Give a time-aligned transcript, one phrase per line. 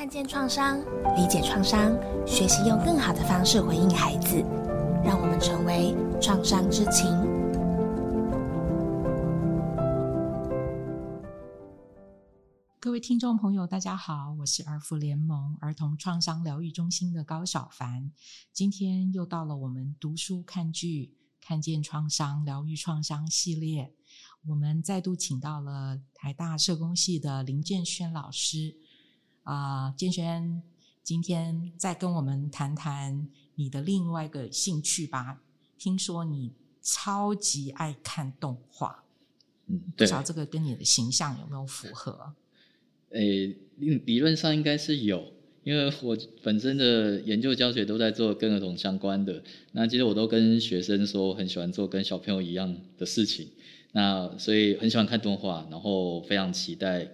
[0.00, 0.80] 看见创伤，
[1.14, 1.92] 理解创伤，
[2.26, 4.36] 学习用更好的方式回应孩子，
[5.04, 7.06] 让我们成为创伤知情。
[12.80, 18.10] 各位听众朋友，大家好，我是儿福联盟儿童创伤疗愈中心的高小凡。
[18.54, 23.92] 今天又到了我们读书看剧、看见创伤、疗愈创伤系列。
[24.48, 28.76] 我们再度请到了台大社工系的林建轩老师。
[29.50, 30.62] 啊，建轩，
[31.02, 35.42] 今天再跟我们谈谈你的另外一个兴趣吧。
[35.76, 39.02] 听说你超级爱看动画，
[39.66, 42.32] 嗯，不知道这个跟你的形象有没有符合？
[43.08, 45.32] 诶，理理论上应该是有，
[45.64, 49.42] 因为我本身的研究教学都在做跟儿童相关的。
[49.72, 53.48] 那其实我都跟学生说，我很喜欢做跟小朋友一样的事情。
[53.90, 57.08] 那所以很喜欢看动画，然后非常期待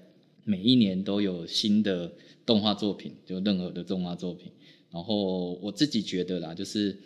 [0.45, 2.13] 每一年都有新的
[2.47, 4.51] 动画作品，就任何的动画作品。
[4.91, 6.97] 然后我自己觉得啦，就是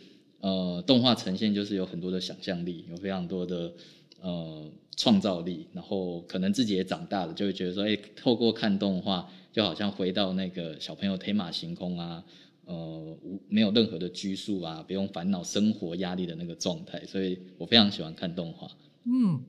[0.40, 3.72] 呃，动画呈现就是有很多的想象力，有非常多的
[4.20, 5.66] 呃创造力。
[5.72, 12.22] 然后可能自己也长大了，就会觉得说，哎，透过看动画，就好像回到那个小朋友天马行空啊，
[12.66, 17.04] 呃，无没有任何的拘束啊，不用烦恼生活压力的那个状态。
[17.06, 18.70] 所以我非常喜欢看动画。
[19.04, 19.42] 嗯。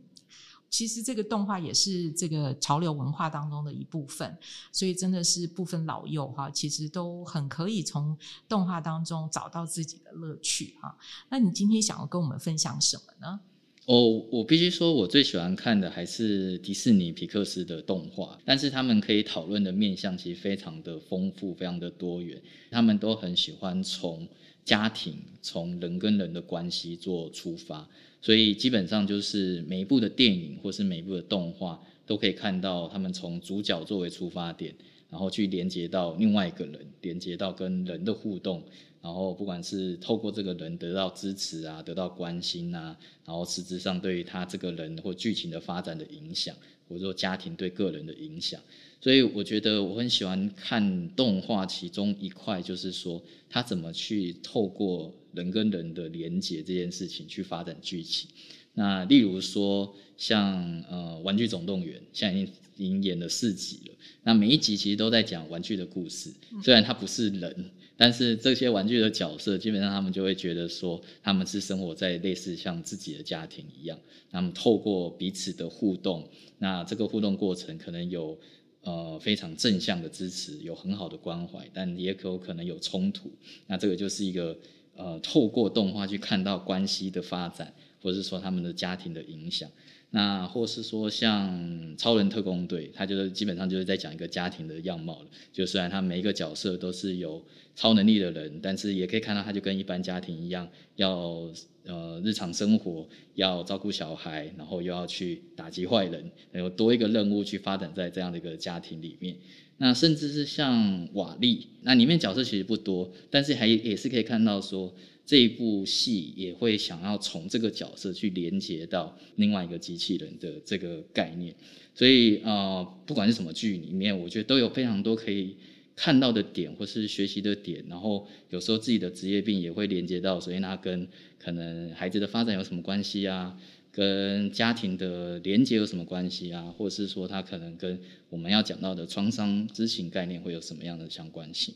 [0.71, 4.35] 其实这个动画也是这个潮流文化当中的一部分，
[4.71, 10.97] 所以真的是不分老幼哈，其实都很可以从动画当中找到自己的乐趣哈。
[11.29, 13.41] 那你今天想要跟我们分享什么呢？
[13.87, 22.41] 哦，我必须说，我最喜欢看的还是迪士尼皮克斯的动画，但是他们可以讨论的面向其实非常的丰富，非常的多元。
[22.69, 24.25] 他们都很喜欢从
[24.63, 27.87] 家庭、从人跟人的关系做出发。
[28.21, 34.75] 所以基本上就是每一部的电影或是每一部的动画，都可以看到他们从主角作为出发点，
[35.09, 38.63] 然后去连接到另外一个人，连接到跟人的互动，
[39.01, 42.95] 然后不管是透过这个人得到支持啊，得到关心啊，
[43.25, 46.55] 然后实质上对于他这个人或剧情的发展的影响，
[46.87, 48.61] 或者说家庭对个人的影响。
[49.01, 55.13] 所以我觉得我很喜欢看动画，其中一块就是说他怎么去透过。
[55.33, 58.29] 人跟人的连接这件事情去发展剧情，
[58.73, 63.95] 那例如说像呃《玩具总动员》，现在已经已经演了四集了。
[64.23, 73.97] 那每一集其实都在讲玩具的故事，虽然它不是人，但是这些玩具的角色基本上他们就会觉得说他们是生活在类似像自己的家庭一样。
[74.31, 78.37] 那么透过彼此的互动，那这个互动过程可能有
[78.83, 83.31] 呃非常正向的支持，有很好的关怀，但也有可能有冲突。
[83.67, 84.57] 那这个就是一个。
[84.93, 89.67] 呃，透过动画去看到关系的发展，或者是说他们的家庭的影响，
[90.09, 95.29] 那或是说像超人特工队，他就是基本上就是在讲一个家庭的样貌了。
[95.51, 97.41] 就虽然他每一个角色都是有
[97.75, 101.49] 超能力的人，但是也可以看到他就跟一般家庭一样，要
[101.85, 109.35] 呃日常生活要照顾小孩，然后又要去打击坏人，有多一个任务去发展在这样的一个家庭里面。
[109.77, 114.93] 那甚至是像瓦力，那里面角色其实不多，但是还也是可以看到说
[115.25, 121.55] 这一部戏也会想要从这个角色去连接到另外一个机器人的这个概念，
[121.95, 125.55] 所以呃，不管是什么剧里面，我觉得都有非常多可以
[126.03, 131.07] 看到的点或是学习的点，然后有时候自己的职业病也会连接到，所以那跟
[131.37, 133.55] 可能孩子的发展有什么关系啊？
[133.91, 136.73] 跟家庭的连接有什么关系啊？
[136.75, 138.01] 或者是说，他可能跟
[138.31, 141.75] 我们要讲到的创伤知情概念会有什么样的相关性？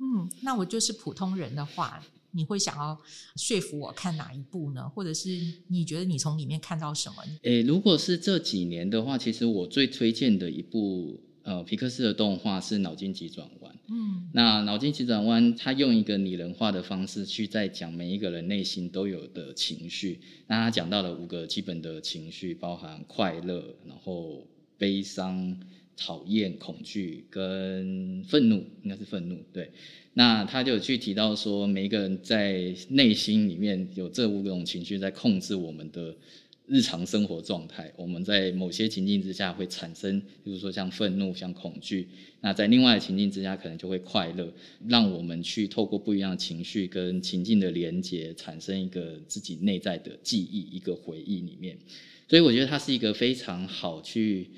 [0.00, 3.00] 嗯，那我就是普通人的话，你会想要
[3.36, 4.88] 说服我看哪一部呢？
[4.88, 5.28] 或者是
[5.68, 7.22] 你觉得你从里面看到什么？
[7.42, 11.20] 诶，如果是这几年的话，其实我最推荐的一部。
[11.42, 13.74] 呃，皮克斯的动画是脑筋急转弯。
[13.88, 20.20] 嗯，那脑筋急转弯，它用一个拟人化的方式去在讲每一个人内心都有的情绪。
[20.46, 25.58] 那他讲到了五个基本的情绪，包含快乐，然后悲伤、
[25.96, 29.38] 讨厌、恐惧跟愤怒，应该是愤怒。
[29.52, 29.70] 对，
[30.12, 36.14] 那他就去提到说，每一个人在内心里面有这五种情绪在控制我们的。
[36.68, 42.04] 日常生活状态，我们在某些情境之下会产生，比如说像愤怒、像恐惧；
[42.42, 44.52] 那在另外的情境之下，可能就会快乐，
[44.86, 51.76] 让我们去透过不一样的情绪跟情境的连接，产生一个自己内在的记忆、一个回忆里面。
[52.28, 54.48] 所以我觉得它是一个非常好去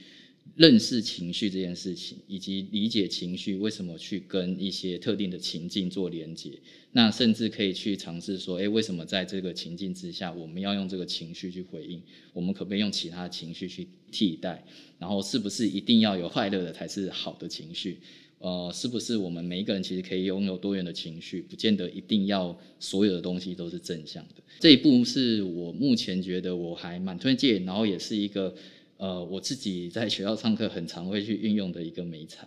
[0.56, 6.58] 认识情绪这件事情，以及理解情绪为什么去跟一些特定的情境做连接，
[6.92, 12.02] 那甚至可以去尝试说，诶，为什么在这个情境之下，我们要用这个情绪去回应？
[12.32, 14.64] 我们可不可以用其他情绪去替代？
[14.98, 17.98] 然后是不是一定要有快乐的才是好的情绪？
[18.38, 24.42] 呃，是不是我们每一个人其实可以拥有多元的情绪，不见得一定要所有的东西都是正向的？
[24.58, 28.54] 这一步是我目前觉得我还蛮推荐，然后也是一个。
[29.00, 32.46] 呃，我自己在学校上课很常会去运用的一个美材。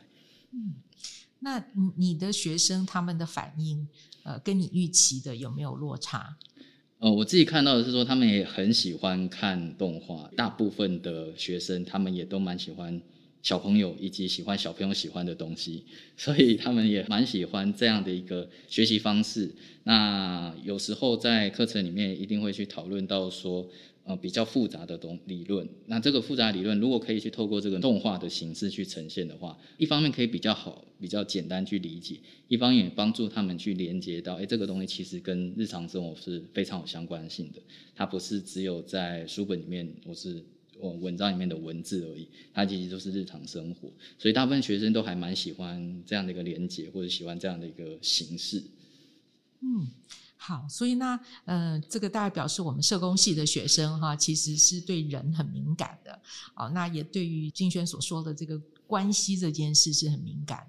[0.51, 0.75] 嗯，
[1.39, 3.87] 那你你的学生他们的反应，
[4.21, 6.37] 呃，跟你预期的有没有落差？
[6.99, 13.01] 呃，我自己看到的是说，他们也很喜欢看动画，大部分的学生他们也都蛮喜欢
[13.41, 15.83] 小朋友以及喜欢小朋友喜欢的东西，
[16.15, 19.51] 所以他们也蛮喜欢这样的一个学习方式。
[19.85, 23.67] 那有时候在课程里面一定会去讨论到说。
[24.05, 32.19] 呃，比较复杂的东理论，那这个复杂理论如果可以去透过这个动画的形式去呈现的话，一方面可以比较好、比较简单去理解，
[32.49, 37.61] 一方面也帮助他们去连接到，哎，这个东西其实跟日常生活是非常有相关性的，
[37.95, 40.43] 它不是只有在书本里面或是
[40.99, 43.89] 文章里面的文字而已，它其实都是日常生活，
[44.19, 48.61] 所以大部分学生都还蛮喜欢这样的一个连接，或者喜欢这样的一个形式。
[49.61, 49.87] 嗯。
[50.45, 56.19] 好，所以那，呃，这个大概表示我们社工系的学生哈，其实是对人很敏感的，
[56.53, 60.67] 啊，那也对于金轩所说的这个关系这件事是很敏感。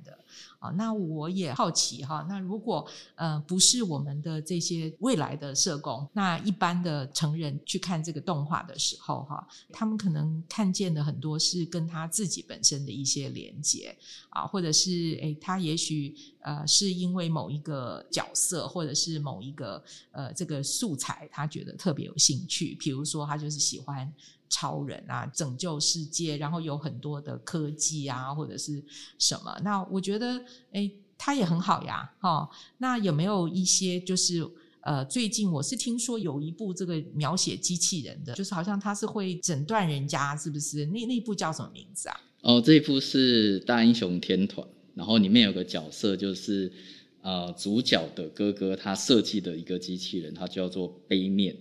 [0.65, 13.95] 啊，那我也好奇哈，那如果呃不是我们的这些未来的社工，那一般的成人去看这个动画的时候哈，他们可能看见的很多是跟他自己本身的一些连接
[14.31, 14.91] 啊，或者是
[15.21, 24.11] 诶，他也许呃是因为某一个角色或者是某一个呃这个素材，他觉得特别有兴趣，比如说他就是喜欢。
[24.49, 28.83] 超人啊，拯救世界，然后有很多的科技啊，或者是
[29.19, 29.59] 什么？
[29.63, 32.49] 那我觉得，哎，他也很好呀，哈。
[32.79, 34.49] 那有没有一些就是
[34.81, 40.85] 呃，最近我是听说有一部这个描写机器人的，就是好像他是会诊断人家，是不是？
[40.87, 42.21] 那那部叫什么名字啊？
[42.43, 46.71] 哦，这一部是大英雄天团，然后里面有个角色就是
[47.23, 51.57] 呃，主角的哥哥他设计的一个机器人，他叫做杯面，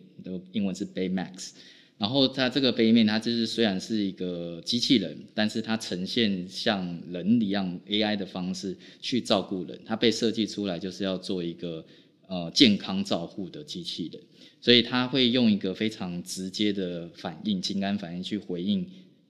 [0.51, 1.51] 英文是 Baymax。
[1.99, 9.79] 然后它这个杯面，它就是虽然是一个机器人，但是它呈现像人一样 AI 的方式去照顾人。
[9.85, 11.85] 它被设计出来就是要做一个
[12.27, 14.21] 呃健康照护的机器人，
[14.59, 18.85] 所以它会用一个非常直接的反应，情感反应去回应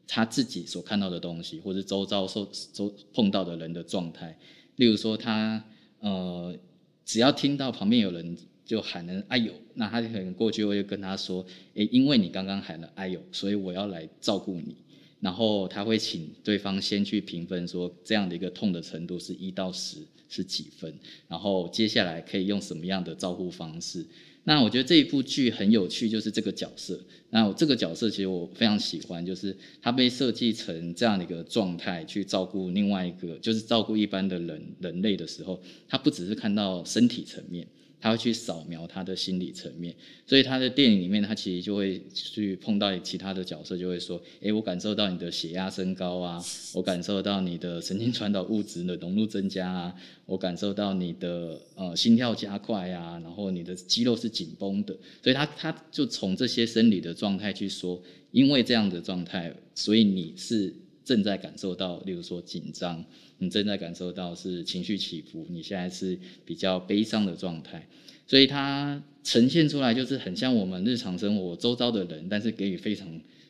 [0.08, 4.36] 他自己所看到的东西，或者周遭受周碰到的人的状态。
[4.78, 5.64] 例如说，他
[6.00, 6.58] 呃
[7.06, 8.36] 只要听到旁边有人。
[8.74, 14.76] 就喊了哎呦，那他可能过去会跟他说，诶，因为你刚刚喊了哎呦，所以我要来照顾你。
[15.20, 20.92] 然后他会请对方先去评分，说这样的一个痛的程度是一到十是几分，
[21.28, 24.04] 然后接下来可以用什么样的照顾方式。
[24.44, 27.00] 那我觉得这一部剧很有趣，就是这个角色。
[27.30, 37.68] 那我这个角色其实我非常喜欢，就是他被设计成这样的一个状态去照顾另外一个，就是照顾一般的人人类的时候，他不只是看到身体层面。
[38.04, 39.96] 他会去扫描他的心理层面，
[40.28, 49.96] 所以他的电影里面，他其实就会去碰到其他的角色，就会说：“诶，我感受到你的血压升高啊，我感受到你的神经传导物质的浓度增加啊，
[50.26, 60.74] 我感受到你的呃心跳加快啊，然后你的肌肉是紧绷的。”所以他他就从这些生理的状态去说，因为这样的状态，所以你是
[61.04, 63.04] 正在感受到，例如说紧张。
[63.40, 67.86] 你正在感受到是情绪起伏，你现在是比较悲伤的状态，
[68.26, 73.06] 所以它呈现出来就是很像我们日常生活周遭的人，但是给予非常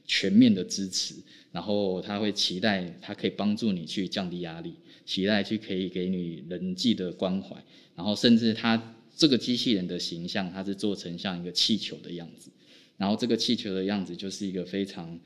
[0.07, 1.13] 全面的支持，
[1.51, 4.73] 然后他会期待他可以帮助你去降低压力，
[5.05, 7.55] 期待去可以给你人际的关怀，
[7.95, 12.49] 然后甚至他这个机器人的形象，它是做成像一个气球的样子，
[12.97, 15.19] 然后这个气球的样子就是一个非常。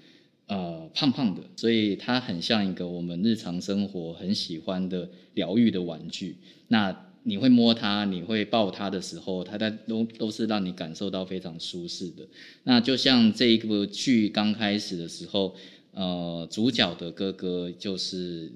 [0.47, 6.37] 呃，胖胖的，所以它很像一个我们日常生活很喜欢的疗愈的玩具。
[6.69, 12.25] 那你会摸它，你会抱它的时候，它在都都是让你感受到非常舒适的。
[12.63, 15.53] 那就像这一部剧刚开始的时候，
[15.91, 18.49] 呃，主角的哥哥就是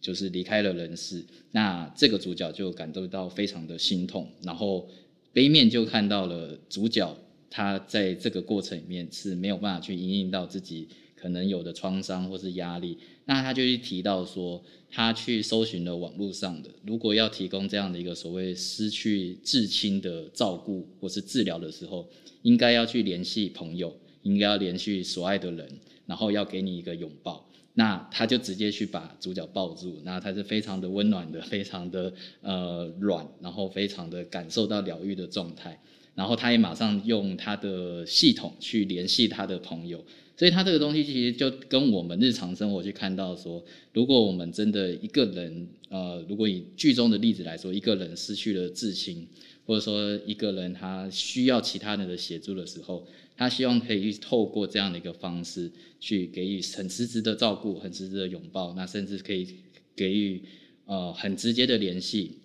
[0.00, 4.88] 就是离开了人世，那这个主角就感受到非常的心痛，然后
[5.32, 7.16] 背面就看到了主角
[7.50, 10.86] 他在这个过程里面是没有办法去应应到自己。
[11.22, 14.60] 可能有的创伤或是压力，那他就去提到说，
[14.90, 22.08] 他去搜寻了网络上的，如果要提供这样的一个所谓失去至亲的照顾或是治疗的时候，
[22.42, 25.68] 应该要去联系朋友，应该要联系所爱的人，
[26.06, 35.80] 然后要给你一个拥抱，那他就直接去把主角抱住，那他是非常的温暖的，非常的呃软，然后非常的感受到疗愈的状态，
[36.16, 40.04] 然后他也马上用他的系统去联系他的朋友，
[40.36, 49.26] 所以他这个东西其实就跟我们日常生活去看到说，如果我们真的一个人，呃，如果以剧中的例子来说，一个人失去了至亲，
[49.66, 53.06] 或者说一个人他需要其他人的协助的时候。
[53.34, 59.48] 他希望可以透过这样的一个方式，去给予很实质的照顾、很实质的拥抱，那甚至可以
[59.96, 60.42] 给予
[60.84, 62.38] 呃很直接的联系、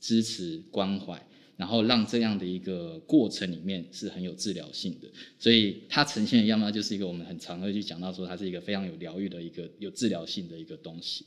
[0.00, 1.20] 支持、关怀，
[1.60, 5.06] 然后让这样的一个过程里面是很有治疗性的。
[5.38, 11.26] 所以它呈现的样貌就是一个我们很常会去讲到说，它是一个非常有疗愈的一个有治疗性的一个东西。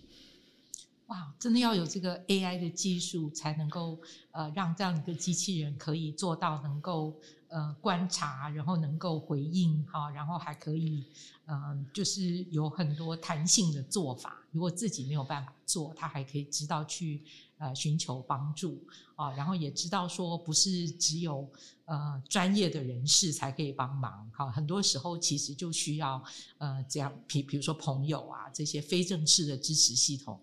[1.08, 7.13] 哇，真的要有这个 AI 的技术，才能够呃让这样一个机器人可以做到能够。
[7.54, 11.04] 呃，观察，然后能够回应哈，然后还可以，
[11.46, 14.44] 嗯，就是有很多弹性的做法。
[14.50, 17.22] 如果自己没有办法做，他还可以知道去
[17.63, 18.84] 呃寻求帮助
[19.15, 21.50] 啊，然后也知道说不是只有
[21.86, 24.51] 呃专业的人士才可以帮忙哈。
[24.51, 26.22] 很多时候其实就需要
[26.58, 30.38] 呃这样，比比如说朋友啊这些非正式的支持系统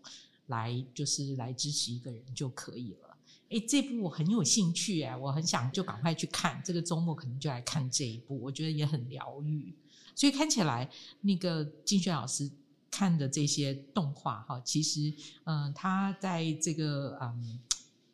[0.46, 3.16] 来，就是来支持一个人就可以了。
[3.50, 9.74] 哎，这部我很有兴趣哎，我很想就赶快去看，这个周末可能就来看这一部，我觉得也很疗愈。
[10.14, 10.88] 所以看起来
[11.20, 12.50] 那个金轩老师
[12.90, 15.12] 看的这些动画哈，其实
[15.44, 17.58] 嗯，他在这个嗯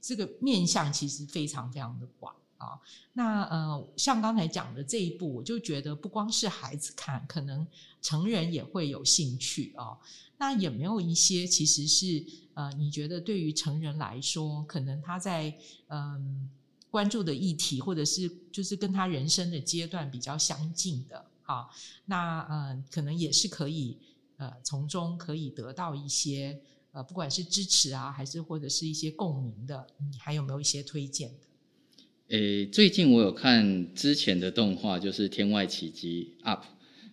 [0.00, 2.78] 这个面向其实非常非常的广啊。
[3.12, 7.66] 那呃，像刚才讲的这一部，我就觉得不光是孩子看，可能
[8.02, 9.97] 成人也会有兴趣啊。
[10.38, 15.56] 那有没有一些其实是呃，你觉得对于成人来说，可能他在
[15.88, 16.50] 嗯
[16.90, 21.68] 关注的议题，或者是就是跟他人生的阶段比较相近的，哈，
[22.04, 23.99] 那呃可能也是可以
[24.37, 26.61] 呃从中可以得到一些
[26.93, 32.37] 呃不管是支持啊，还是或者是一些共鸣的，你还有没有一些推荐的？
[32.37, 36.62] 诶，最近我有看之前的动画，就是《天外奇迹 Up》，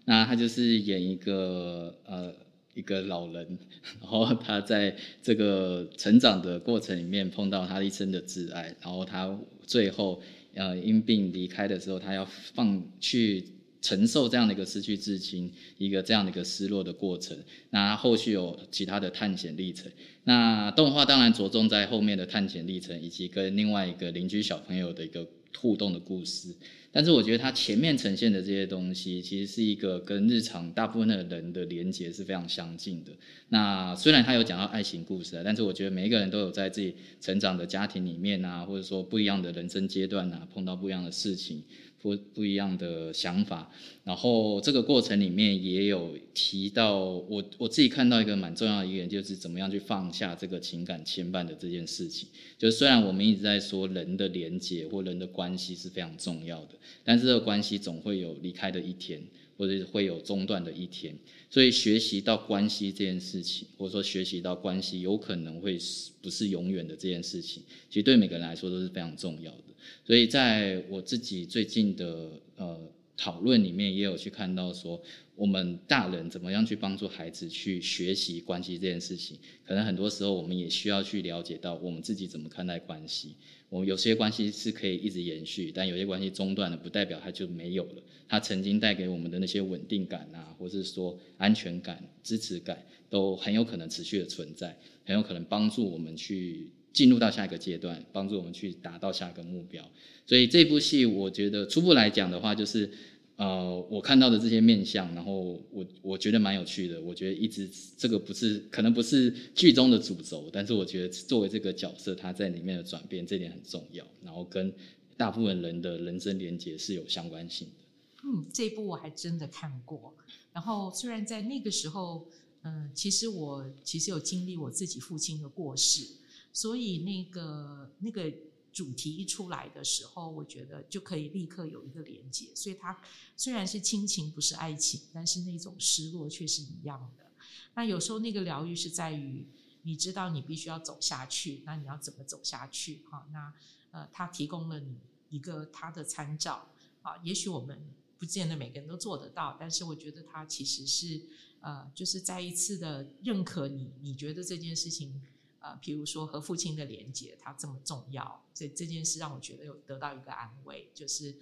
[0.06, 2.34] 那他就是演一个呃。
[2.76, 3.60] 一个老人，
[4.02, 10.20] 然后他在这个成长的过程里面碰到他一生的挚爱，然后他最后
[10.56, 13.46] 呃因病离开的时候，他要放去
[13.84, 17.38] 承受这样的一个失去至亲，一个这样的一个失落的过程。
[17.70, 19.92] 那后续有其他的探险历程。
[20.24, 25.28] 那动画当然着重在后面的探险历程，以及跟另外一个邻居小朋友的一个
[25.60, 26.48] 互动的故事。
[26.96, 33.12] 但是我觉得它前面呈现的这些东西，其实是一个跟日常大部分的人的连接是非常相近的。
[33.50, 41.64] 那虽然他有讲到爱情故事啊，但是我觉得每一个人都有在自己成长的家庭里面啊，或者说不一样的人生阶段啊，碰到不一样的事情。
[42.04, 43.72] 不不一样的想法，
[44.04, 52.28] 然后这个过程里面也有提到我我自己看到一个蛮重要的一点，就是怎么样去放下这个情感牵绊的这件事情。
[52.58, 56.72] 就是虽然我们一直在说人的连接或人的关系是非常重要的，
[57.06, 59.24] 但是这个关系总会有离开的一天，
[59.58, 61.16] 或者会有中断的一天。
[61.50, 69.63] 所以学习到关系这件事情，或者说学习到关系有可能会是不是永远的这件事情，其实对每个人来说都是非常重要的。
[70.06, 72.80] 所以在我自己最近的呃
[73.16, 75.02] 讨论里面，也有去看到说，
[75.36, 83.36] 我们大人怎么样去帮助孩子去学习关系这件事情，可能很多时候我们也需要去了解到我们自己怎么看待关系。
[83.70, 88.04] 我们有些关系是可以一直延续，但有些关系中断了，不代表它就没有了。
[88.28, 96.70] 它曾经带给我们的那些稳定感啊，或是说安全感、支持感，都很有可能持续的存在，很有可能帮助我们去。
[96.94, 99.84] 进入到下一个阶段，帮助我们去达到下一个目标。
[100.26, 102.90] 所以这部戏，我觉得初步来讲的话，就是
[103.36, 107.02] 呃，我看到的这些面相，然后我我觉得蛮有趣的。
[107.02, 114.06] 我觉得一直这个不是可能不是剧中的主轴，但是我觉得作为这个角色，他在里面的转变，这点很重要。
[114.22, 114.72] 然后跟
[115.18, 117.84] 大部分人的人生连接是有相关性的。
[118.24, 120.14] 嗯，这部我还真的看过。
[120.54, 122.28] 然后虽然在那个时候，
[122.62, 126.06] 嗯，其实我其实有经历我自己父亲的过世。
[126.54, 128.32] 所以那个那个
[128.72, 132.48] 主题一出来的时候，我觉得就可以立刻有一个连接。
[132.56, 133.02] 所以它
[133.36, 137.26] 虽然是亲情，不是爱情，但是那种失落却是一样的。
[137.74, 139.48] 那有时候那个疗愈是在于，
[139.82, 143.02] 你知道你必须要走下去，那你要怎么走下去？
[143.10, 143.54] 哈，那
[143.92, 144.98] 呃，他提供了你
[145.30, 146.68] 一个他的参照
[147.02, 147.18] 啊。
[147.24, 147.80] 也许我们
[148.20, 151.22] 不见得每个人都做得到，但是我觉得他其实是
[151.62, 153.92] 呃，就是再一次的认可你。
[154.02, 155.22] 你觉得这件事情？
[155.64, 161.34] 呃，譬如说和父亲的连接，它这么重要，这这件事让我觉得有得到一个安慰，就是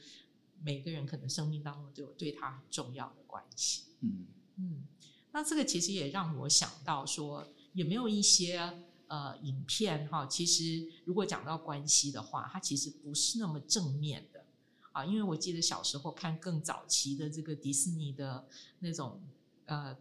[0.62, 3.86] 每个人可能生命当中都有对他很重要的关系。
[4.02, 4.84] 嗯嗯，
[5.32, 8.60] 那这个其实也让我想到说，有没有一些
[9.08, 14.46] 呃影片哈，其实如果讲到关系的话，它其实不是那么正面的
[14.92, 15.04] 啊。
[15.04, 18.48] 因为我记得小时候看更早期的这个迪士尼的
[18.78, 19.20] 那种
[19.66, 19.98] 呃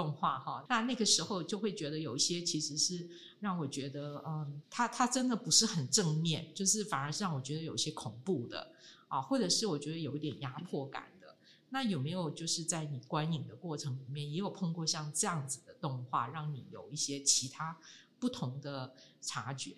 [0.00, 3.06] 动画哈，那那个时候就会觉得有一些其实是
[3.40, 8.72] 让我觉得嗯，它它真的不是很正面，就是反而是让我觉得有些恐怖的
[9.08, 11.26] 啊，或者是我觉得有一点压迫感的。
[11.68, 17.76] 那有没有就是在你观影的过程里面，也有碰过像这样子的动画，让你有一些其他
[18.18, 19.72] 不同的察觉？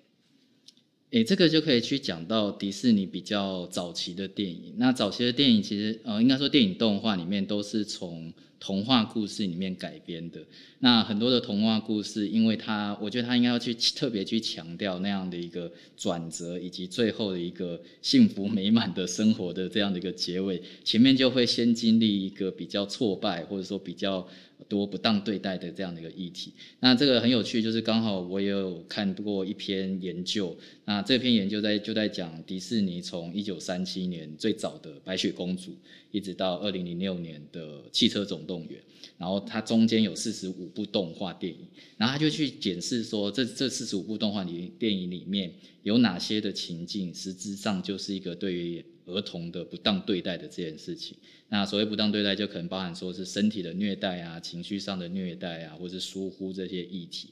[1.10, 4.74] 诶，这个就可以去讲到迪士尼比较早期的电影。
[4.76, 8.32] 那早期的电影其实，呃，应该说电影动画里面都是从。
[8.62, 10.40] 童话故事里面改编的
[10.78, 24.24] 那很多的童话故事，因为它，我觉得他应该要去特别去强调那样的一个转折，以及最后的一个幸福美满的生活的这样的一个结尾，前面就会先经历一个比较挫败，或者说比较。
[24.68, 35.76] 多不当对待的这样的一个议题，那这个很有趣，就是刚好我也有看过一篇研究，那这篇研究在就在讲迪士尼从一九三七年最早的白雪公主，
[36.12, 38.80] 一直到二零零六年的汽车总动员，
[39.18, 41.66] 然后它中间有四十五部动画电影，
[41.96, 45.52] 然后他就去检视说这这四十五部动画里电影里面
[45.82, 48.84] 有哪些的情境，实质上就是一个对于。
[49.04, 51.16] 儿童的不当对待的这件事情，
[51.48, 57.30] 那所谓不当对待，就可能包含说是身体的虐待啊、情绪上的虐待啊，或是疏忽这些议题。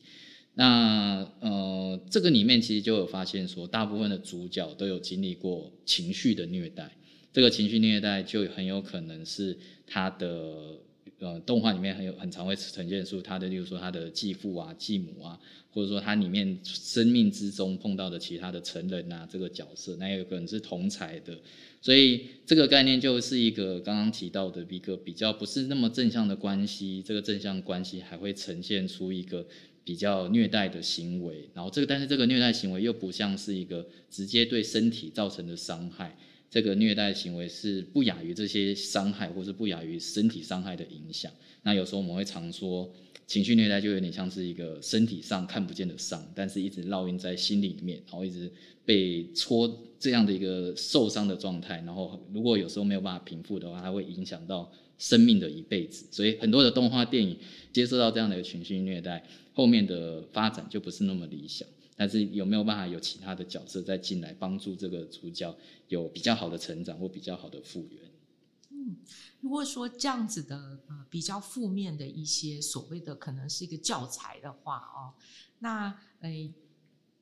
[0.54, 6.90] 那呃，这个里面其实就有发现说，大部分的主角都有经历过情绪的虐待。
[7.32, 9.56] 这个情绪虐待就很有可能是
[9.86, 10.78] 他的
[11.18, 15.38] 呃动画里面很有很常会呈现出他的，例如说他的继父啊、继母啊。
[15.72, 21.38] 或者说他里面生命之中碰到的其他的成人啊，这个角色，那也有可能是同才的，
[21.80, 29.46] 所以这个概念就是一个刚刚提到的一个比较不是那么正向的关系，这个正向关系还会呈现出一个
[29.84, 36.18] 比较虐待的行为，然后这个但是这个虐待行为又不像是一个直接对身体造成的伤害，
[36.50, 41.30] 这个虐待行为是不亚于这些伤害，或是不亚于身体伤害的影响。
[41.62, 42.92] 那有时候我们会常说。
[43.26, 48.50] 情绪虐待就有点像是一个身体上看不见的伤，但是一直烙印在心里面，然后一直
[48.84, 51.76] 被戳这样的一个受伤的状态。
[51.86, 56.04] 然后如果有时候没有办法平复的话，它会影响到生命的一辈子。
[56.10, 57.36] 所以很多的动画电影
[57.72, 61.68] 接受到这样的一个情绪虐待，后面的发展就不是那么理想。
[62.00, 65.54] 但是有没有办法有其他的角色再进来帮助这个主角
[65.88, 68.02] 有比较好的成长或比较好的复原？
[68.70, 68.96] 嗯。
[69.42, 75.12] 如果说这样子的呃比较负面的一些所谓的可能是一个教材的话哦，
[75.58, 76.50] 那诶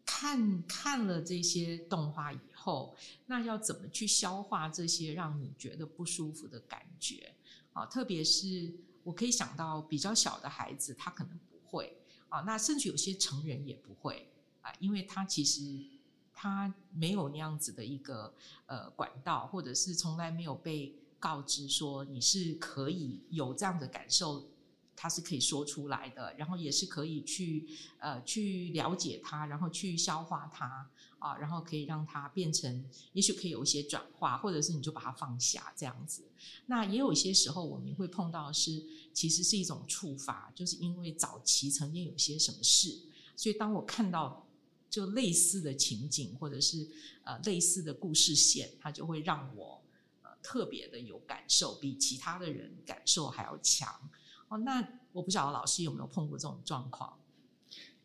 [0.06, 2.94] 看看了这些动画以后，
[3.26, 7.34] 那要怎么去消化这些让你觉得不舒服的感觉
[7.72, 7.84] 啊？
[7.86, 11.96] 特别是我可以想到比较小的孩子，他可能不会
[12.28, 14.28] 啊，那甚至有些成人也不会
[14.81, 15.62] 因为他其实
[16.33, 18.35] 他没有那样子的一个
[18.66, 20.94] 呃管道，或者是从来没有被。
[21.20, 24.48] 告知说你是可以有这样的感受，
[24.94, 36.22] 他是可以说出来的，然后也是可以去呃去了解它，然后去消化它啊，然后可以让它变成，也许可以有一些转化，或者是你就把它放下这样子。
[36.66, 38.81] 那也有一些时候我们会碰到是，
[39.12, 42.96] 其实是一种触发，就是因为早期曾经有些什么事，
[43.35, 44.46] 所以当我看到
[44.90, 46.87] 就类似的情景或者是
[47.24, 49.83] 呃类似的故事线，它就会让我。
[50.40, 53.92] 特别的有感受，比其他的人感受还要强
[54.48, 54.57] 哦。
[54.59, 57.18] 那我不晓得老师有没有碰过这种状况？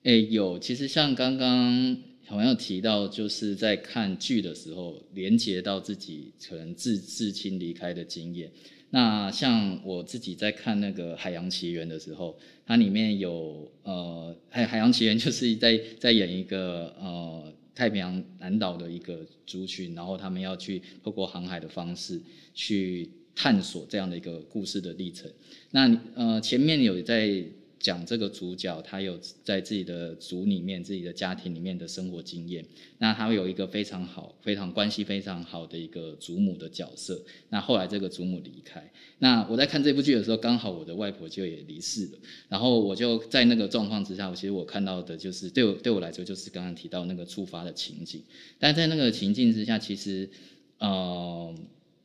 [0.01, 0.57] 哎，有。
[0.57, 8.51] 其实像刚刚好像提到，就是在看剧的时候，连接到自己可能至至亲离开的经验。
[8.93, 17.51] 那像我自己在看那个《海洋奇缘》的时候，它里面有呃，海海洋奇缘 就是在在演一个呃。
[17.75, 22.21] 太平洋南岛的一个族群，然后他们要去透过航海的方式
[22.53, 25.27] 去探索这样的一个故事的历程。
[25.71, 27.43] 那呃，前面有在。
[27.83, 32.65] 讲这个主角，他有在自己的族里面、自己的家庭里面的生活经验。
[32.99, 37.21] 那他会有一个非常好、非常关系非常好的一个祖母的角色。
[37.49, 42.17] 那后来这个祖母离开，那我在看这部剧的时候，刚好我的外婆就也离世了。
[42.47, 48.23] 然后我就在那个状况之下，我其实我看到的就是对我对我来说，就是刚刚提到那个触发的情景。
[48.57, 50.29] 但在那个情境之下，其实，
[50.79, 51.53] 呃。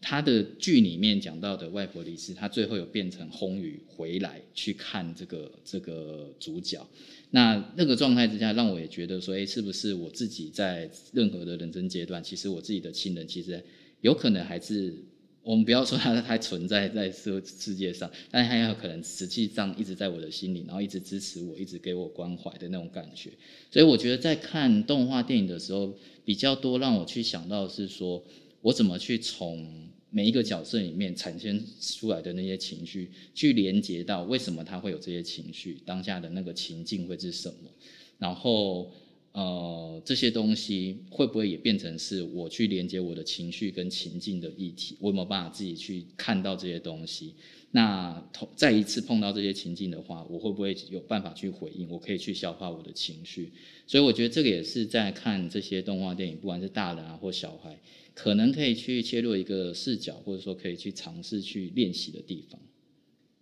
[0.00, 6.86] 他的剧里面讲到的外婆离世，他最后有变成红雨回来去看这个这个主角，
[7.30, 13.62] 那那个状态之下，让我也觉得说，哎，是不是我自己在任何的人生阶段，其实我自己的亲人，其实
[14.00, 14.94] 有可能还是
[15.42, 23.30] 我们不要说他还存在在世世界上，但它有可能实际上一直在我的心里，然后一直支持我，一直给我关怀的那种感觉。
[23.70, 25.92] 所以我觉得在看动画电影的时候，
[26.24, 28.22] 比较多让我去想到是说，
[28.60, 37.70] 我怎么去从每一个角色里面产生出来的那些情绪，去连接到为什么他会有这些情绪，当下的那个情境会是什么，
[38.18, 38.90] 然后。
[39.32, 44.96] 呃，这些东西会不会也变成是我去连接我的情绪跟情境的议题？
[44.98, 47.34] 我有没有办法自己去看到这些东西？
[47.70, 51.88] 那同再一次碰到这些情境的话，我会不会有办法去回应？
[51.88, 53.52] 我可以去消化我的情绪。
[53.86, 57.78] 所以我觉得这个也是在看这些动画电影，不管是大人啊或小孩，
[58.14, 62.60] 可能可以去切入一个视角，或者说可以去尝试去练习的地方。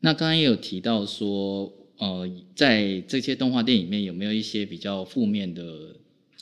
[0.00, 1.72] 那刚刚也有提到说。
[1.98, 5.96] 呃，在这些动画电影里面有没有一些比较负面的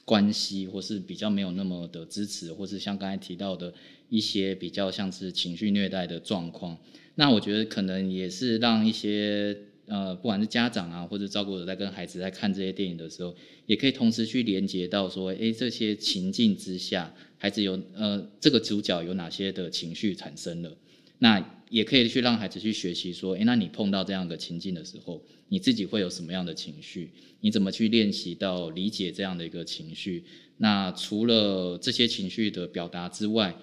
[0.05, 3.73] 关系，或是比较没有那么的支持，或是像刚才提到的
[4.09, 6.77] 一些比较像是情绪虐待的状况？
[7.17, 13.35] 那我觉得可能也是让一些呃，不管是家长啊，或者照顾者在跟孩子在看这些电影的时候，
[13.67, 20.77] 也可以同时去连接到说，诶，这些情境之下，孩子有呃，这个主角有哪些的情绪产生了？
[21.19, 25.23] 那也可以去让孩子去学习说，诶，那你碰到这样的情境的时候。
[25.49, 27.13] 你自己会有什么样的情绪？
[27.41, 30.25] 你怎么去练习到理解这样的一个情绪？
[30.57, 33.55] 那除了这些情绪的表达之外，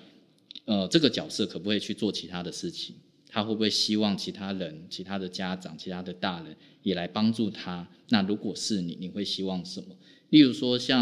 [0.66, 2.96] 呃，这个角色可不可以去做其他的事情？
[3.32, 7.88] 他会不会希望其他人、其他的家长、其他的大人也来帮助他？
[8.10, 9.96] 那如果是你，你会希望什么？
[10.30, 11.02] 例如说，像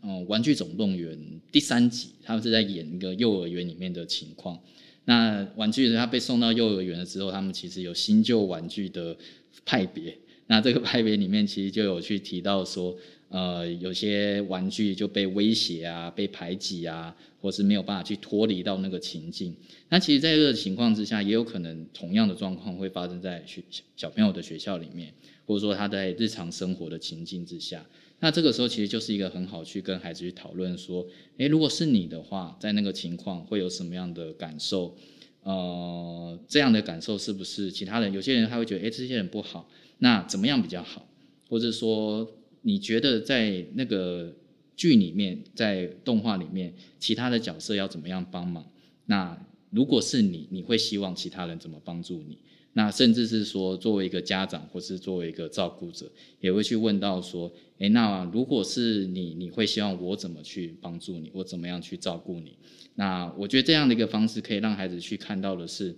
[0.00, 1.18] 呃《玩具总动员》
[1.50, 4.58] 第三集，他们是在演一个幼儿园里面的情况。
[5.04, 9.16] 那玩具他被送到幼儿园了之后，他们其实有新旧玩具的。
[9.64, 12.94] 派别，那这个派别里面其实就有去提到说，
[13.34, 19.52] 呃，有些玩具就被威胁啊，被排挤啊，或是没有办法去脱离到那个情境。
[19.88, 23.60] 那其实，在这个情况之下，也有可能同样的状况会发生在学
[23.96, 25.12] 小朋友的学校里面，
[25.46, 27.84] 或者说他在日常生活的情境之下。
[28.20, 31.04] 那这个时候其实就是一个很好去跟孩子去讨论说，
[31.38, 34.96] 诶，如果是你的话，在那个情况会有什么样的感受？
[35.42, 38.12] 呃，这样的感受是不是其他人？
[38.12, 39.68] 有些人他会觉得，哎，这些人不好，
[39.98, 41.08] 那怎么样比较好？
[41.48, 42.26] 或者说，
[42.66, 44.34] 你觉得在那个
[44.74, 48.66] 剧里面，在动画里面，其他的角色要怎么样帮忙？
[49.06, 49.38] 那
[49.70, 52.38] 如果是你，你会希望其他人怎么帮助你？
[52.72, 61.30] 那甚至是说，作为一个家长，或是作为一个照顾者，也会去问到说，哎，那如果是你，你会希望我怎么去帮助你？
[61.34, 62.56] 我怎么样去照顾你？
[62.94, 65.94] 那我觉得这样的一个方式，可以让孩子去看到的是，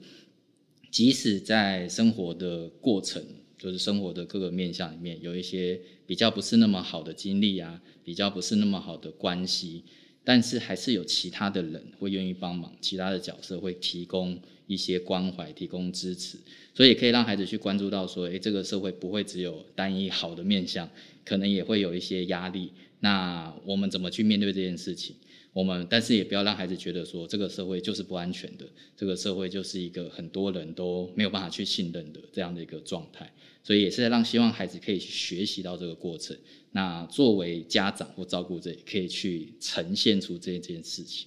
[0.91, 3.23] 即使在生活的过程，
[3.57, 9.83] 就是生活的各个面向里面，有一些比较不是那么好的经历啊，比较不是那么好的关系，
[10.25, 16.39] 但是还是有其他的人会愿意帮忙，其他的角色会提供一些关怀、提供支持，
[16.75, 20.89] 所以可以让孩子去关注到说，诶，这个社会不会只有单一好的面相，
[21.25, 22.71] 可能也会有一些压力。
[23.01, 25.15] 那我们怎么去面对这件事情？
[25.57, 36.37] 我们，但是也不要让孩子觉得说这个社会就是不安全的，这个社会就是一个很多人都没有办法去信任的这样的一个状态，所以也是在让希望孩子可以去学习到这个过程。
[36.73, 41.27] 那作为家长或照顾者，也可以去呈现出这件事情。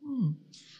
[0.00, 0.34] 嗯，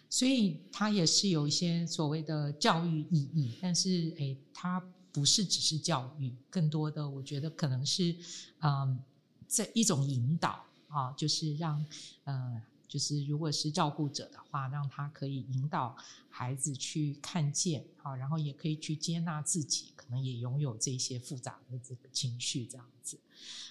[0.09, 8.17] 所以它也是有一些所谓的教育意义，但是诶，它不是只是教育，更多的我觉得可能是
[8.63, 8.99] 嗯，
[9.47, 10.65] 这一种引导。
[10.93, 11.85] 啊，就是让，
[12.25, 15.97] 呃，就是如果是照顾者的话，让他可以引导
[16.29, 23.19] 孩子去看见，啊，然后也可以去接纳自己，可能也拥有这些复杂的这个情绪，这样子。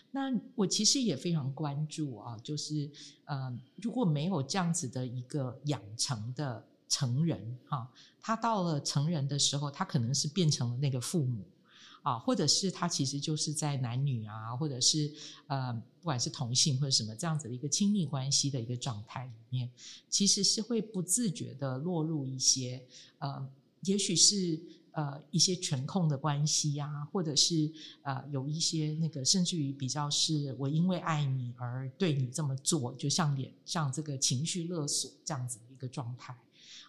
[0.10, 2.90] 那我其实也非常关注啊，就是，
[3.26, 11.46] 呃，如果没有这样子的一个养成的成人，哈，他到了成人的时候，他可能是变成了那个父母。
[12.02, 15.12] 啊，或者是他其实就是在男女啊，或者是
[15.48, 19.70] 呃，不管是同性或者什么这样子的一个亲密关系的一个状态里面，
[20.10, 22.84] 其实是会不自觉的落入一些
[23.20, 23.48] 呃，
[23.82, 24.60] 也许是
[24.94, 36.36] 呃一些权控的关系呀，或者是呃有一些那个甚至于比较是我因为爱你而对你这么做，就像脸像这个情绪勒索这样子的一个状态。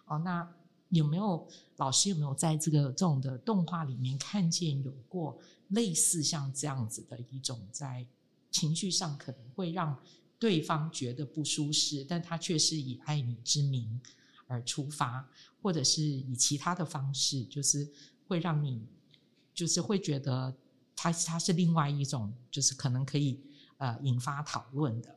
[0.07, 0.51] 哦，那。
[0.93, 8.07] 有没有老师有没有在这个这种的动画里面看见有过类似像这样子的一种在
[8.51, 9.99] 情绪上可能会让
[10.39, 13.99] 对方觉得不舒适，但他却是以爱你之名
[14.47, 15.27] 而出发，
[15.63, 17.91] 或者是以其他的方式，就是
[18.29, 18.85] 会让你
[19.55, 20.55] 就是会觉得
[20.95, 23.41] 他他是另外一种，就是可能可以
[23.79, 25.17] 呃引发讨论的。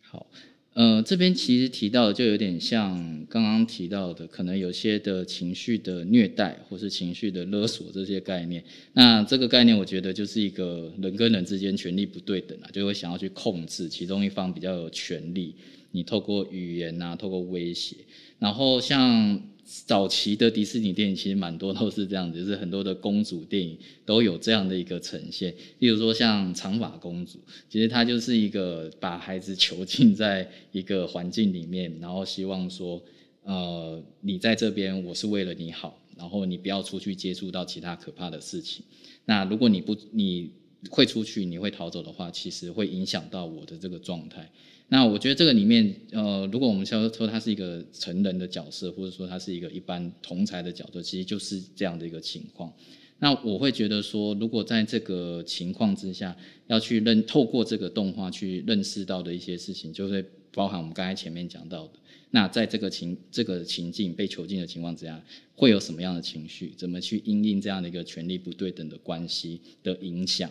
[0.00, 0.26] 好。
[0.72, 2.96] 呃，这边其实提到的就有点像
[3.28, 8.62] 刚刚提到的，可能有些的情绪的虐待或是情绪的勒索这些概念。
[8.92, 15.54] 那这个概念，我觉得就是一个人跟人之间权力不对等啊，就会想要去控制其中一方比较有权利。
[15.90, 17.96] 你透过语言啊，透过威胁，
[18.40, 19.40] 然后像。
[19.86, 25.54] 早期的迪士尼电影其实蛮多都是这样子，就是很多的公主电影都有这样的一个呈现。
[25.78, 33.00] 例如说像长发公主，其实她就是一个把孩子囚禁在一个环境里面，然后希望说，
[33.44, 38.84] 呃，你在这边我是为了你好，然后你不要出去接触到其他可怕的事情。
[39.24, 40.50] 那如果你不你
[40.90, 44.50] 会出去，你会逃走的话，其实会影响到我的这个状态。
[44.92, 52.72] 那我觉得这个里面，呃，如果我们说说他是一个成人的角色，或者说他是一个一般同才的角色，其实就是这样的一个情况。
[53.20, 61.92] 那我会觉得说，如果在这个情况之下，要去认透过这个动画去认识到的一些事情，就会包含我们刚才前面讲到的。
[62.32, 65.22] 那在这个情这个情境被囚禁的情况之下，
[65.54, 66.72] 会有什么样的情绪？
[66.76, 70.50] 怎么去因应这样的一个权力不对等的关系的影响？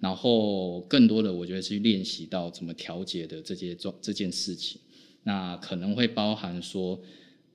[0.00, 4.80] 然后更多的，我觉得是练习到怎么调节的这些状这件事情，
[5.24, 6.98] 那可能会包含说，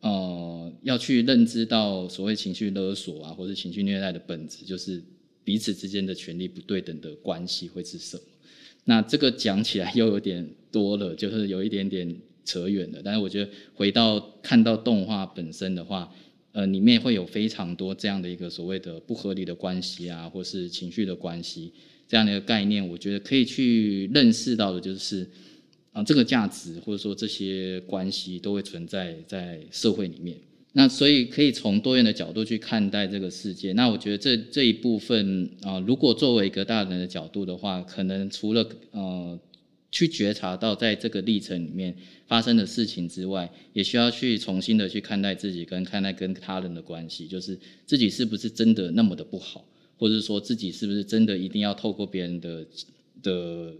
[0.02, 5.02] 呃，要去认知到所谓情绪勒索啊，或者情绪虐待的本质，就是
[5.44, 8.24] 彼此之间的权利不对等的关系会是什么。
[8.84, 13.02] 那这个讲起来又有点多了，就是有一点点扯远了。
[13.04, 16.14] 但是我觉得回到看到动画本身的话，
[16.52, 21.74] 呃，里面会有非常多这样的一个所谓的不合理的关系啊，或是情绪的关系。
[22.08, 25.28] 这样的一个概念，我觉得可以去认识到的，就是
[25.92, 30.38] 啊，这个价值或者说这些关系都会存在在社会里面。
[30.74, 33.72] 那所以可以从多元的角度去看待这个世界。
[33.74, 39.40] 那我觉得这这一部分啊，如果作为一个大人的角度的话，可能除了呃
[39.90, 41.96] 去觉察到在这个历程里面
[42.28, 49.66] 发生的事情之外，也需要去重新的去看待自己跟看待跟他人的关系，就是自己是不是真的那么的不好。
[49.98, 52.66] 或者说自己是不是真的一定要透过别人的
[53.24, 53.74] 的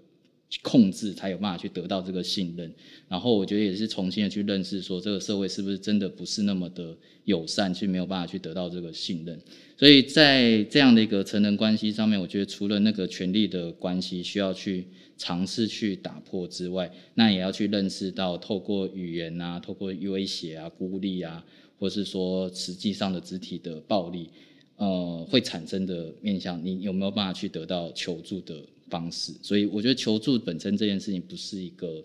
[0.62, 2.72] 控制才有办法去得到这个信任？
[3.10, 9.38] 然后我觉得也是重新的去认识说这个社会是不是真的不是那么的友善，去没有办法去得到这个信任。
[9.78, 21.44] 所以在这样的一个成人关系上面，我觉得除了那个权力的关系需要去尝试去打破之外，那也要去认识到透过语言啊，透过威胁啊、孤立啊，
[21.78, 24.30] 或是说实际上的肢体的暴力。
[24.78, 29.32] 呃，会产生的面向，你有没有办法去得到求助的方式？
[29.42, 32.04] 所以我觉得求助本身这件事情不是一个，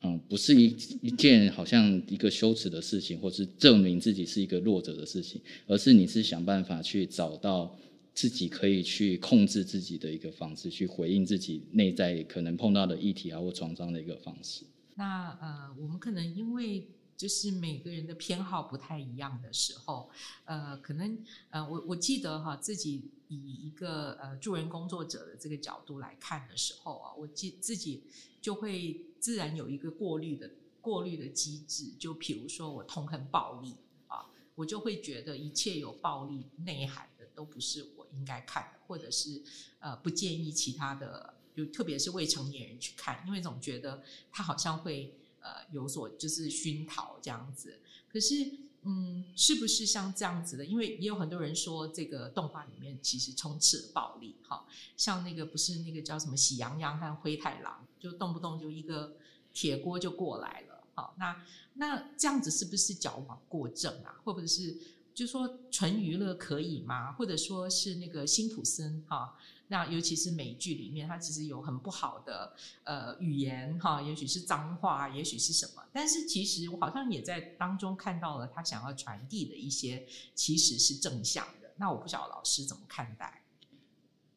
[0.00, 7.76] 嗯，不是一一件好像一个羞耻的事情，或是证明自己是一个弱者的事情，而是你是想办法去找到
[8.14, 14.64] 自己可以去控制自己的一个方式，去回应自己内在可能碰到的议题啊或创伤的一个方式。
[14.94, 16.82] 那呃，我们可能因为。
[17.16, 20.10] 就是每个人的偏好不太一样的时候，
[20.44, 21.16] 呃，可能
[21.50, 28.02] 呃，我我记得哈，自己以一个呃助人工作者的这个角度来看的时候啊，我记自己
[28.40, 30.50] 就会自然有一个过滤的
[30.80, 33.76] 过滤的机制，就比如说我痛恨暴力
[34.08, 39.40] 啊，我就会觉得一切有暴力内涵的都不是我应该看的，或者是
[39.78, 45.16] 呃不建议其他的，就特别是未成年人去看，因为总觉得他好像会。
[45.44, 47.78] 呃，有所就是熏陶这样子，
[48.08, 48.50] 可是，
[48.84, 50.64] 嗯，是不是像这样子的？
[50.64, 59.18] 因为也有很多人说，这个动画里面其实充斥了暴力，哈，像那个不是那个叫什么喜羊羊和灰太狼，就动不动就一个
[59.52, 64.16] 铁锅就过来了，好，那那这样子是不是矫枉过正啊？
[64.24, 64.74] 或者是
[65.12, 67.12] 就说纯娱乐可以吗？
[67.12, 69.36] 或者说是那个辛普森哈？
[69.68, 72.52] 那尤其是美剧里面，它其实有很不好的
[72.84, 75.82] 呃语言哈，也许是脏话，也许是什么。
[75.92, 81.70] 但是其实我好像也在当中看到了他想要传递的一些，其实是正向的。
[81.78, 83.42] 那我不晓得老师怎么看待？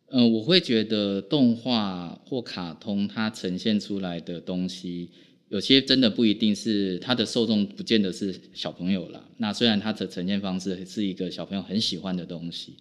[0.09, 5.11] 嗯，我会觉得动画或卡通它呈现出来的东西，
[5.49, 9.21] 有些真的不一定是它的受众，不见得是小朋友了。
[9.35, 12.77] 那虽然它的呈现方式是一个小朋友很喜欢的东西。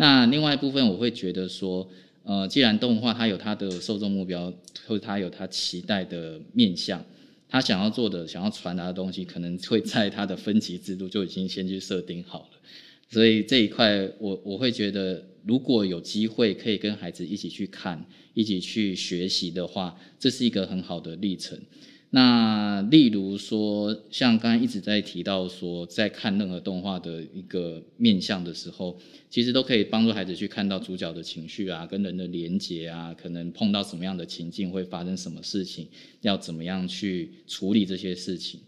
[0.00, 1.86] 那另外一部分，我会觉得说，
[2.24, 4.50] 呃，既然动画它有它的受众目标，
[4.86, 7.04] 或者它有它期待的面向，
[7.50, 12.58] 它想要做的、想要传达的东西，可能会在它的分级制度就已经先去设定好了。
[13.10, 21.60] 所以这一块，我我会觉得，如果有机会可以跟孩子一起去看、一起去学习的话，这是一个很好的历程。
[22.12, 35.86] 那例如说，像刚才一直在提到说，在看任何动画的一个面向的时候，其实都可以帮助孩子去看到主角的情绪啊，跟人的连结啊，可能碰到什么样的情境会发生什么事情，
[36.22, 38.58] 要怎么样去处理这些事情。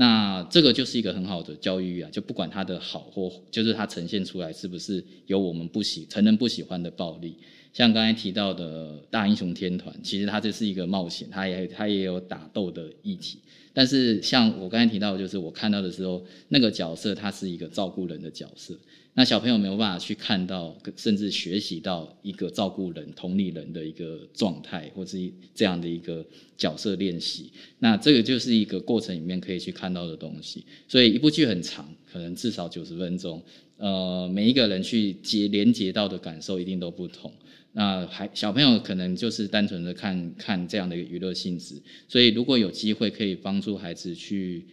[0.00, 7.34] 那这个就是一个很好的教育啊，就不管它的好或，就是它呈现出来是不是有我们不喜成人不喜欢的暴力。
[7.72, 13.40] 像刚才提到的大英雄天团，其实它这是一个冒险，它也它也有打斗的议题。
[13.74, 18.78] 但是像我刚才提到，就是我看到的时候，那个角色他是一个照顾人的角色，
[19.14, 25.18] 那小朋友没有办法去看到，甚至学习到一个照顾人、同理人的一个状态，或是
[25.52, 26.24] 这样的一个
[26.56, 27.50] 角色练习。
[27.80, 30.64] 那这个就是一个过程里面可以去看到的东西。
[30.86, 33.42] 所以一部剧很长，可能至少九十分钟，
[33.76, 37.32] 呃，每一个人去接连接到的感受一定都不同。
[37.72, 41.74] 那还小朋友可能就是单纯的看看这样的一个娱乐性质，
[42.08, 44.64] 所以如果有机会可以帮助孩子去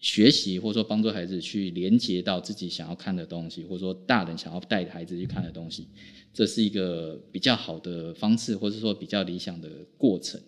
[0.00, 5.88] 学习，或者说帮助孩子去连接到自己想要看的东西，或者说大人想要带孩子去看的东西，
[6.32, 10.40] 这是一个比较好的方式，或者说比较理想的过程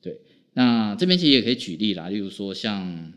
[0.00, 0.18] 对，
[0.54, 3.12] 那这边其实也可以举例啦，例如说像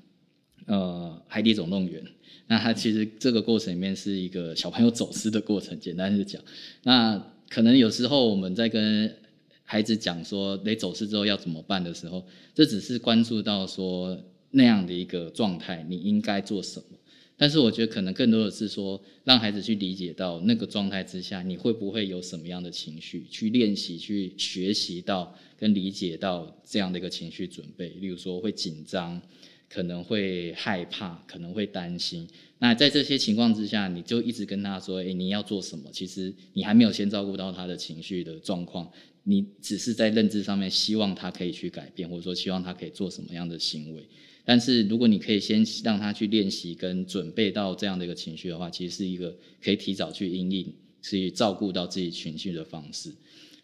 [0.65, 2.03] 呃《海底总动员》，
[2.47, 6.41] 那它其实这个过程里面是一个小朋友走失的过程，简单的讲，
[6.83, 7.31] 那。
[7.47, 9.15] 可能有时候我们在跟
[9.63, 12.25] 孩子讲说，你走失之后要怎么办的时候，
[12.55, 14.19] 这只是关注到说
[14.55, 16.97] 那样的一个状态，你应该做什么。
[17.37, 27.89] 但是我觉得可能更多的是说，让孩子去理解到那个状态之下，你会不会有什么样的情绪，去练习、去学习到跟理解到这样的一个情绪准备。
[27.99, 29.21] 例如说会紧张，
[29.67, 32.25] 可能会害怕，可能会担心。
[32.59, 38.89] 那在这些情况之下，你就一直跟他说：“诶，你要做什么？”其实你还没有先照顾到他的情绪的状况，
[39.23, 44.07] 你只是在认知上面希望他可以去改变，或者说希望他可以做什么样的行为。
[44.45, 53.11] 但是如果你可以先让他去练习跟准备到这样的一个情绪的话，其实是一个可以提早去应应、去照顾到自己情绪的方式。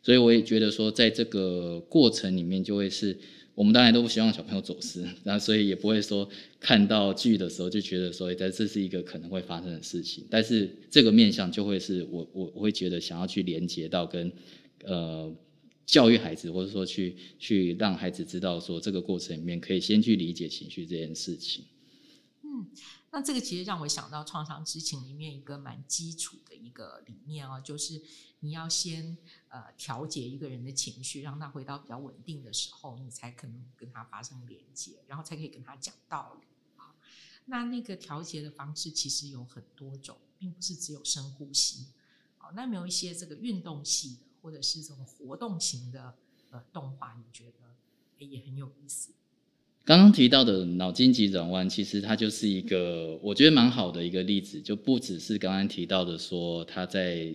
[0.02, 3.18] 所以我也觉得说，在这个过程里面，就会是。
[3.54, 10.24] 我们当然都不希望小朋友走失， 然后所以也不会说看到剧的时候就觉得说，在这是一个可能会发生的事情。
[10.30, 14.32] 但是这个面向就会是我我我会觉得想要去连接到跟
[14.86, 15.32] 呃
[15.92, 21.66] 教育孩子，或者说去去让孩子知道说这个过程里面可以先去理解情绪这件事情。
[22.44, 22.66] 嗯，
[23.12, 28.02] 那这个其实让我想到创伤知情里面一个蛮基础的一个理念哦，就是
[28.40, 29.18] 你要先。
[29.54, 36.96] 呃，调节一个人的情绪，让他回到比较稳定的时候，你才可能跟他发生连接，然后才可以跟他讲道理啊。
[37.48, 41.88] 那那个调节的方式其实有很多种，并不是只有深呼吸。
[42.38, 46.14] 好，那没有一些这个运动系的，或者是这种活动型的
[46.52, 49.12] 呃动画，你觉得也很有意思？
[49.84, 57.34] 刚刚提到的脑筋急转弯，其实它就是一个我觉得蛮好的一个例子，就不只是刚刚提到的说他在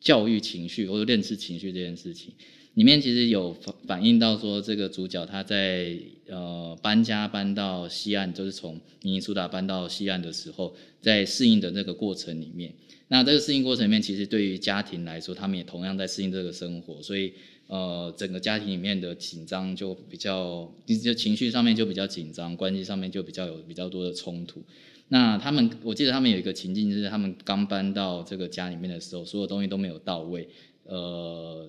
[0.00, 2.34] 教育情绪或者认识情绪这件事情，
[2.74, 12.74] 里面其实有反反映到说，这个主角他在呃搬家搬到西岸，就是从尼尼苏达搬到西岸的时候，在适应的那个过程里面，
[13.12, 17.30] 那这个适应过程里面，其实对于家庭来说，他们也同样在适应这个生活，所以
[17.66, 20.66] 呃整个家庭里面的紧张就比较，
[21.04, 24.62] 就情绪上面就比较紧张，关系上面就比较有比较多的冲突。
[25.08, 30.48] 那他们，我记得他们有一个情境，就是他们刚搬到这个家里面的时候，所有东西都没有到位，
[30.84, 31.68] 呃，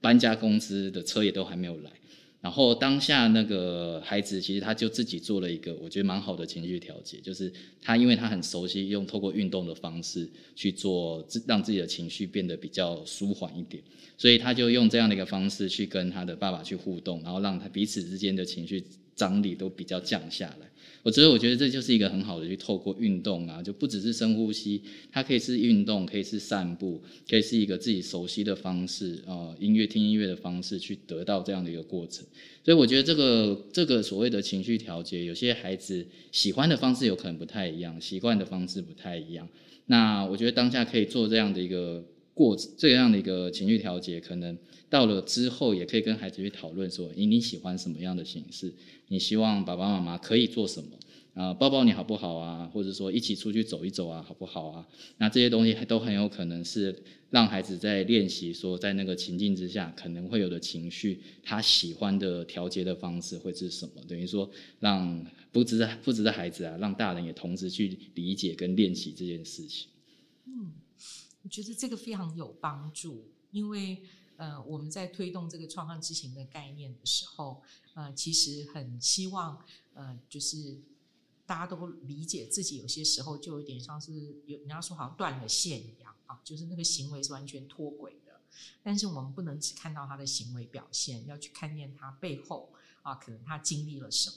[0.00, 1.90] 搬家公司的车也都还没有来。
[2.42, 7.50] 然后当下那个孩子，其实他就自己做了一个我觉得蛮好的情绪调节，就是
[7.80, 13.80] 他因为他很熟悉用透过运动的方式去做，让自己的情绪变得比较舒缓一点，
[14.18, 18.82] 所以他就用这样的一个方式去跟他的爸爸去互动，然后让他彼此之间的情绪
[19.14, 20.68] 张力都比较降下来。
[21.02, 32.24] 我觉得，我觉得这就是一个很好的去透过运动啊，就不只是深呼吸，它可以是运动，可以是散步，可以是一个自己熟悉的方式啊，音乐听音乐的方式去得到这样的一个过程。
[32.64, 39.48] 所以我觉得这个这个所谓的情绪调节，有些孩子喜欢的方式有可能不太一样，习惯的方式不太一样。
[39.86, 44.56] 那我觉得当下可以做这样的一个过这样的一个情绪调节，可能。
[44.92, 48.70] 到了之后，也可以跟孩子去讨论说：，你你喜欢什么样的形式？
[49.08, 50.90] 你希望爸爸妈妈可以做什么？
[51.32, 52.66] 啊，抱抱你好不好啊？
[52.74, 54.86] 或者说一起出去走一走啊，好不好啊？
[55.16, 56.94] 那这些东西都很有可能是
[57.30, 64.02] 让孩子在练习说，在那个情境之下可能会有的情绪，他喜欢的调节的方式会是什么？
[64.06, 64.50] 等于说，
[64.80, 69.88] 让不只不只是孩子啊，让大人也同时去理解跟练习这件事情。
[70.44, 70.70] 嗯，
[71.44, 73.96] 我觉得这个非常有帮助，因为。
[74.42, 77.62] 呃，我们在推动这个创伤知情的概念的时候，
[77.94, 79.64] 呃，其实很希望，
[79.94, 80.80] 呃，就是
[81.46, 84.12] 大家都理解自己有些时候就有点像是
[84.46, 88.40] 有人家说好像断了线一样啊，就是那个行为是完全脱轨的。
[88.82, 92.72] 但是我们不能只看到他的行为表现，要去看见他背后
[93.02, 94.36] 啊，可能他经历了什么。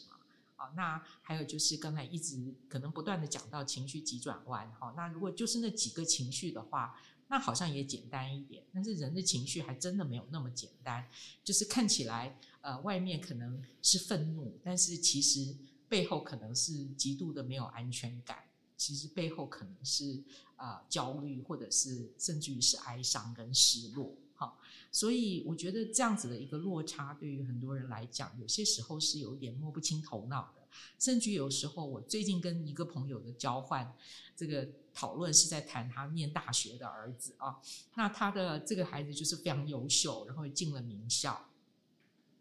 [0.57, 6.95] 啊，那还有就是刚才一直可能不断的讲到情绪急转弯，哈，那如果就是那几个情绪的话，
[7.27, 8.63] 那好像也简单一点。
[8.73, 11.07] 但是人的情绪还真的没有那么简单，
[11.43, 15.55] 就是看起来呃外面可能是愤怒，但是其实
[15.87, 18.43] 背后可能是极度的没有安全感，
[18.77, 20.21] 其实背后可能是
[20.55, 24.15] 啊焦虑，或者是甚至于是哀伤跟失落。
[24.37, 24.59] 好，
[24.91, 30.61] 所以我觉得这样子的一个落差，对于很多人来讲，有些时候是有点摸不清头脑的。
[30.99, 33.95] 甚至有时候，我最近跟一个朋友的交换，
[34.35, 37.57] 这个讨论是在谈他念大学的儿子啊。
[37.93, 41.45] 那他的这个孩子就是非常优秀，然后进了名校。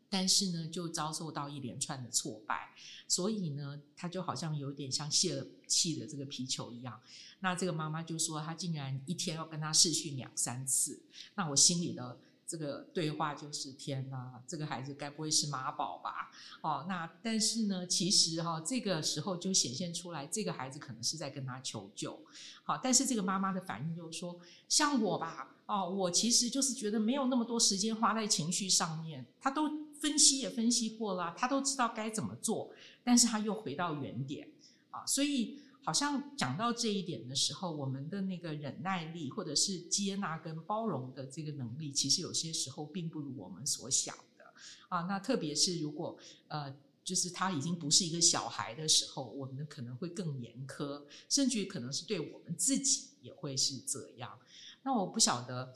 [0.08, 2.72] 但是呢，就遭受到一连串的挫败，
[3.08, 7.00] 所以呢，他就好像有点像泄了气的这个皮球一样。
[7.40, 11.02] 那这个妈妈就说，他竟然一天要跟他试训两三次。
[11.34, 12.16] 那我心里的
[12.46, 16.30] 这个对话就是：天哪，这个孩子该不会是妈宝吧？
[16.62, 22.18] 哦，那但是呢，其实哈，这个时候就显现出来，这个孩子可能是在跟他求救。
[22.62, 24.38] 好，但是这个妈妈的反应就是说，
[24.68, 29.84] 像我吧，哦，我其实就是觉得没有那么多时间花在情绪上面，他都。
[30.00, 32.70] 分析也分析过了，他都知道该怎么做，
[33.02, 34.46] 但是他又回到原点
[34.90, 44.44] 啊，所以好像讲到这一点的时候，我们的那个忍耐力或者是接纳跟包容的这个能力，其实有些时候并不如我们所想的
[44.88, 45.02] 啊。
[45.02, 46.18] 那特别是如果
[46.48, 46.74] 呃，
[47.04, 54.38] 就是他已经不是一个小孩的时候，我们可能会更严苛，甚至于可能是对我们自己也会是这样。
[54.82, 55.72] 那我不晓得。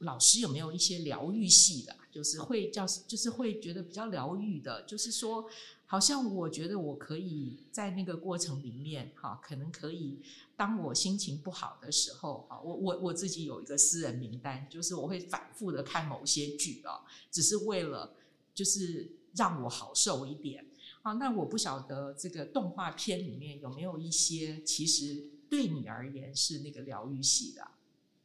[0.00, 5.48] 老师有没有一些疗愈系的，就是会叫，就是会觉得比较疗愈的，就是说，
[5.86, 10.18] 好像我觉得我可以在那个过程里面，哈，可能可以，
[10.54, 18.14] 当我心情不好的时候，啊，我我我自己有一个私人名单，就是我会反复的看某些剧啊，只是为了
[18.54, 20.66] 就是让我好受一点，
[21.00, 27.66] 啊，那我不晓得这个动画片里面有没有一些，其实对你而言是那个疗愈系的。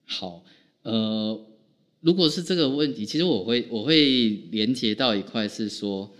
[0.05, 0.43] 好，
[0.81, 1.47] 呃。
[2.01, 6.11] 如果是这个问题，其实我会我会连接到一块是说，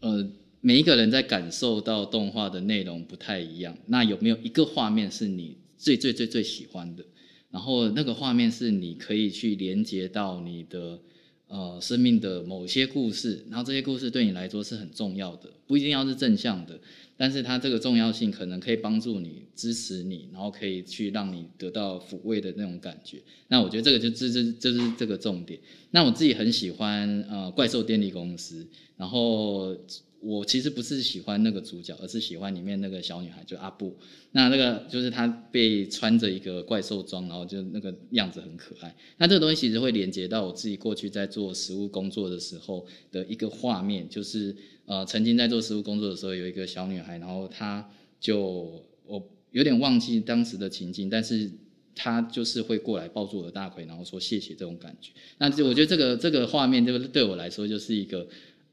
[0.00, 0.26] 呃，
[0.60, 3.76] 每一个人在感受到动画的内容不太一样。
[3.86, 7.04] 那有没有一个画面是你最最最最喜欢的？
[7.50, 11.00] 然后那个画面是你可以去连接到你的
[11.48, 16.78] 呃生命的某些故事，然后这些故事对你来说是很重要的，不一定要是正向的。
[17.16, 23.20] 但是它这个重要性可能可以帮助你、支持你，然后可以去让你得到抚慰的那种感觉。
[23.48, 25.58] 那我觉得这个就这这就是这个重点。
[25.90, 29.76] 那我自己很喜欢呃怪兽电力公司，然后。
[30.20, 33.96] 我其实不是喜欢那个主角，而是喜欢里面那个小女孩，就阿布。
[34.32, 38.92] 那那个就是她被穿着一个怪兽装，然后就那个样子很可爱。
[39.16, 44.54] 那这个东西其实会连接到我自己过去在做实务工作的时候的一个画面，就是
[44.86, 47.88] 呃曾经在做实务工作的时候，有一个小女孩，然后她
[48.18, 51.48] 就我有点忘记当时的情境，但是
[51.94, 55.12] 她就是会过来抱住我的大腿，然后说谢谢这种感觉。
[55.38, 58.26] 那就我觉得这个这个画面，就对我来说就是一个。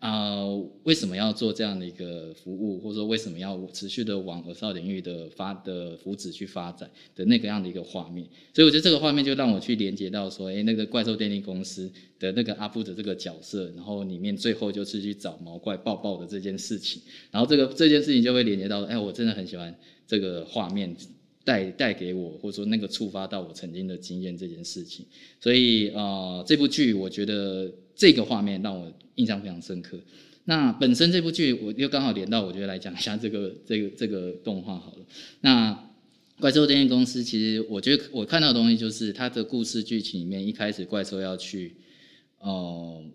[0.05, 0.45] 啊，
[0.83, 8.27] 为什么要做这样的一个服务，或者说为什么要持续的往儿少领域的发的福祉去发展的那个样的一个画面？
[8.53, 17.01] 所以我觉得这个画面就让我去连接到说，哎，那个怪兽电力公司的那个阿布的这个角色，然后里面最后就是去找毛怪抱抱的这件事情，
[17.31, 19.75] 然后这个这件事情就会连接到，哎，我真的很喜欢
[20.05, 20.95] 这个画面
[21.43, 25.03] 带带给我，或者说那个触发到我曾经的经验这件事情。
[25.39, 28.91] 所以啊，这部剧我觉得这个画面让我。
[29.15, 29.97] 印象非常深刻。
[30.43, 35.05] 那本身这部剧，我又刚好连到，我觉得来讲一下这个 这个这个动画好了。
[35.39, 35.89] 那
[36.37, 41.77] 怪兽电影公司，其实我觉得我看到的东西就是，它的故事剧情里面，一开始怪兽要去，
[42.39, 43.05] 呃，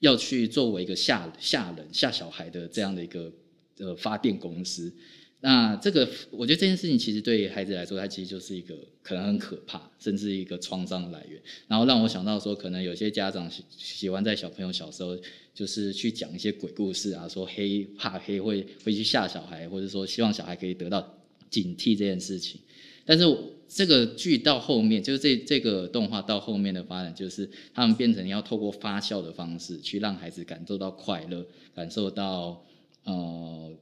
[0.00, 3.32] 要去作为一个吓吓人、吓小孩的这样的一个
[3.78, 4.92] 呃发电公司。
[5.40, 11.40] 那这个，我觉得这件事情其实对孩子来说，它其实就是一个可能很可怕，甚至一个创伤的来源。
[11.68, 15.16] 然后让我想到说，可能有些家长喜喜欢在小朋友小时候，
[15.54, 21.16] 就是去讲一些鬼故事啊，说黑怕黑会会去吓小孩，或者说希望小孩可以得到
[21.48, 22.60] 警惕这件事情。
[23.06, 23.24] 但是
[23.68, 32.66] 这个剧到后面，就是这这个动画到后面的发展，就是他们变成要透过发笑的方式，去让孩子感受到快乐，感受到
[33.04, 33.72] 呃。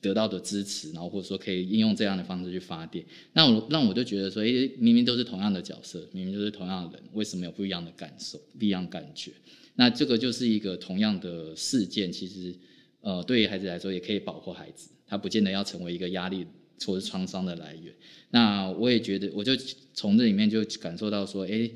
[0.00, 3.04] 得到的支持，然后或者说可以应用这样的方式去发电。
[3.32, 9.32] 那我让我就觉得说，诶，明明都是同样的角色，明明都是同样的人，为什么有不一样的感受、不一样感觉？
[9.76, 12.54] 那这个就是一个同样的事件，其实
[13.00, 16.46] 呃，对于孩子来说，也可以保护孩子，他不见得要成为一个压力
[16.84, 17.94] 或者创伤的来源。
[18.30, 19.52] 那我也觉得，我就
[19.94, 21.70] 从这里面就感受到说，诶。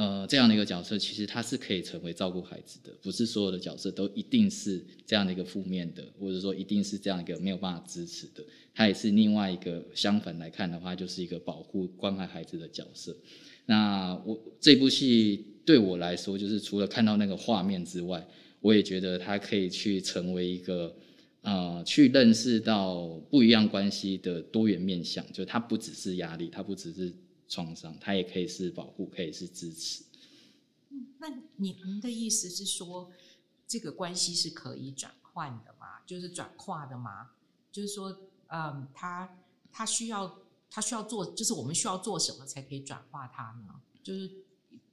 [0.00, 8.42] 呃，这样的一个角色，其实他是可以成为照顾孩子的，不是所有的角色都一定是这样的一个负面的，或者说一定是这样一个没有办法支持的。
[8.72, 13.14] 他也是另外一个相反来看的话，就是一个保护关怀孩子的角色。
[13.66, 18.26] 那我这部戏对我来说，就是除了看到那个画面之外，
[18.62, 20.96] 我也觉得他可以去成为一个
[21.42, 27.12] 呃，去认识到不一样关系的多元面向，就它不只是压力，它不只是。
[27.50, 30.04] 创伤，它也可以是保护，可以是支持。
[30.90, 31.26] 嗯，那
[31.56, 33.10] 您的意思是说，
[33.66, 36.00] 这个关系是可以转换的吗？
[36.06, 37.32] 就是转化的吗？
[37.72, 39.36] 就是说，嗯，他
[39.72, 40.38] 他需要
[40.70, 43.80] 他需要做，就是我们需要做什么才可以转化它呢？
[44.02, 44.30] 就是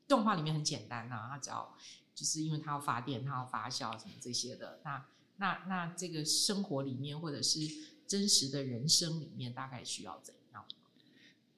[0.07, 1.77] 动画里面很简单呐，他只要
[2.15, 4.81] 就是因为他要发电，他要发酵什么这些的。
[4.83, 5.05] 那
[5.37, 7.59] 那那这个生活里面，或者是
[8.07, 10.33] 真实的人生里面，大概需要怎？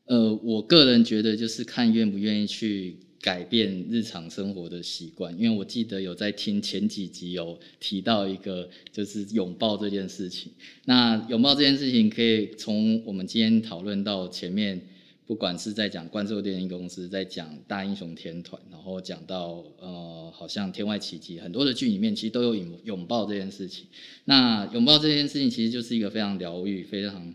[0.09, 10.51] 呃，我个人觉得就是看愿不愿意去改变日常生活的习惯，因为我记得有在听前几集有提到一个就是拥抱这件事情。
[10.85, 14.81] 那拥抱这件事情可以从我们今天讨论到前面，
[15.27, 23.85] 不管是在讲怪兽电影公司，在讲大英雄天团，然后讲到呃，好像天外奇迹，很多的剧里面其实都有拥拥抱这件事情。
[24.25, 27.31] 那拥抱这件事情其实就是一个非常疗愈、非常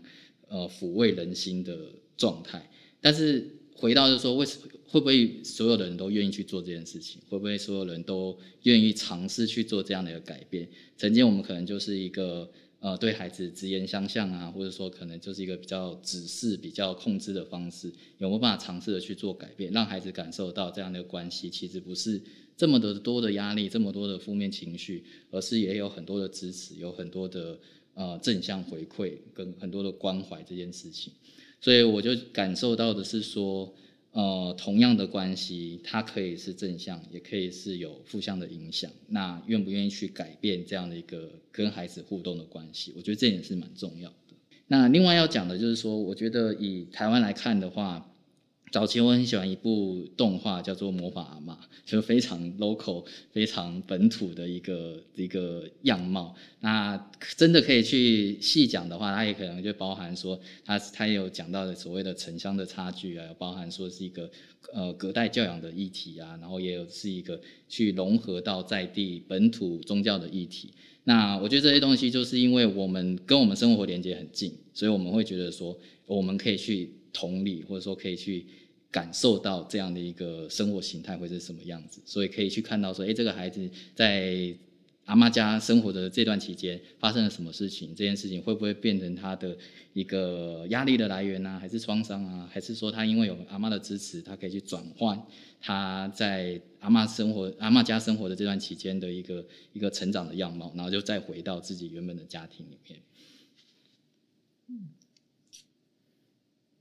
[0.49, 1.73] 呃抚慰人心的。
[2.17, 2.69] 状态，
[3.01, 4.57] 但是回到就是说，为什
[4.87, 7.21] 会不会所有的人都愿意去做这件事情？
[7.27, 10.67] 会不会所有人都愿意尝试去做这样的一个改变？
[10.97, 12.49] 曾经我们可能就是一个
[12.79, 22.21] 呃对孩子直言相向啊，或者说可能就是一个比较指示、比较控制的方式，有没有办法尝试的去做改变，让孩子感受到这样的关系其实不是
[22.55, 27.59] 这么的多的压力，这么多的负面情绪，而是也有很多的支持，有很多的
[27.95, 31.11] 呃正向回馈跟很多的关怀这件事情。
[31.59, 33.73] 所以我就感受到的是说，
[34.11, 38.91] 呃，同样的关系，它可以是正向，也可以是有负向的影响。
[39.07, 42.93] 那愿不愿意去改变这样的一个跟孩子互动的关系？
[42.95, 44.35] 我觉得这也是蛮重要的。
[44.67, 48.11] 那另外要讲的就是说，我觉得以台湾来看的话。
[48.75, 51.53] 早期我很喜欢一部动画，叫做《魔法阿妈》，
[51.85, 56.35] 就非常 local、非常本土的一个一个样貌。
[56.59, 64.29] 那真的可以去细讲的话，它也可能就包含说，它它也有讲到的所谓的城乡的差距啊，包含说是一个
[64.73, 70.73] 呃隔代教养的议题啊，然后也有是一个去融合到在地本土宗教的议题。
[71.05, 78.45] 那我觉得这些东西，就是因为我们跟我们生活连接很近，所以我们会觉得说，我们可以去同理，或者说可以去。
[78.95, 84.55] 感受到这样的一个生活形态会是什么样子，所以可以去看到说，哎，这个孩子在
[85.03, 87.89] 阿妈家生活的这段期间发生了什么事情？
[87.89, 89.57] 这件事情会不会变成他的
[89.91, 91.59] 一个压力的来源呢？
[91.59, 92.49] 还是创伤啊？
[92.49, 95.21] 还是说他因为有阿妈的支持，他可以去转换
[95.59, 103.01] 他在阿妈生活、阿妈家生活的这段期间的一个一个成长的样貌，然后就再回到自己原本的家庭里面。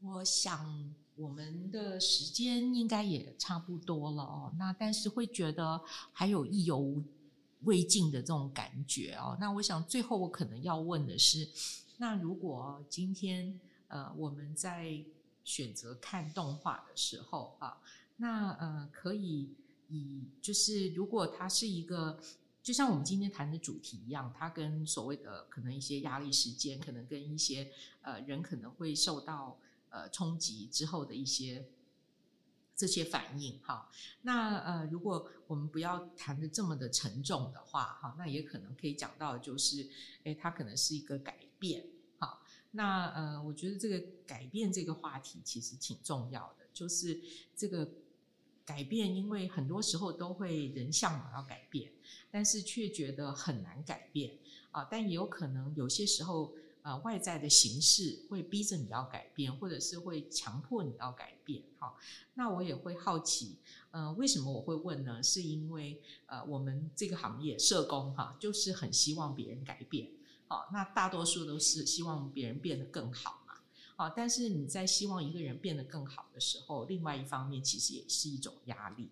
[0.01, 0.95] 我想。
[1.17, 5.81] 我们的时间应该也差不多了哦，那但是会觉得
[6.12, 7.01] 还有意犹
[7.62, 9.37] 未尽的这种感觉哦。
[9.41, 11.49] 那我想最后我可能要问的是，
[11.99, 15.05] 那如果今天呃我们在
[15.45, 17.79] 选择看动画的时候啊，
[18.17, 19.55] 那呃可以
[19.89, 22.19] 以就是如果它是一个
[22.61, 27.71] 就像我们今天谈的主题一样，它跟所谓的可能一些压力时间，可能跟一些
[28.03, 29.57] 呃人可能会受到。
[29.95, 31.65] 呃，冲击之后的一些
[32.75, 33.89] 这些反应，哈，
[34.23, 39.89] 那呃，如果我们不要谈的这么的沉重的话，哈，那也可能可以讲到，就是，
[40.25, 41.87] 哎，它可能是一个改变，
[42.19, 42.43] 哈，
[42.73, 47.21] 那呃，我觉得这个改变这个话题其实挺重要的，就是
[47.55, 47.89] 这个
[48.65, 51.93] 改变，因为很多时候都会人向往要改变，
[52.33, 54.37] 但是却觉得很难改变
[54.73, 56.53] 啊，但也有可能有些时候。
[56.85, 61.62] 呃，外在的形式会逼着你要改变，或者是会强迫你要改变。
[61.78, 61.97] 哈，
[62.35, 63.57] 那我也会好奇，
[63.91, 65.22] 呃，为什么我会问呢？
[65.22, 70.11] 是因为呃，我们这个行业社工哈，就是很希望别人改变。
[70.47, 73.55] 好，那大多数都是希望别人变得更好嘛。
[73.97, 79.09] 好，但是你在希望一个人变得更好的时候，另外一方面其实也是一种压力。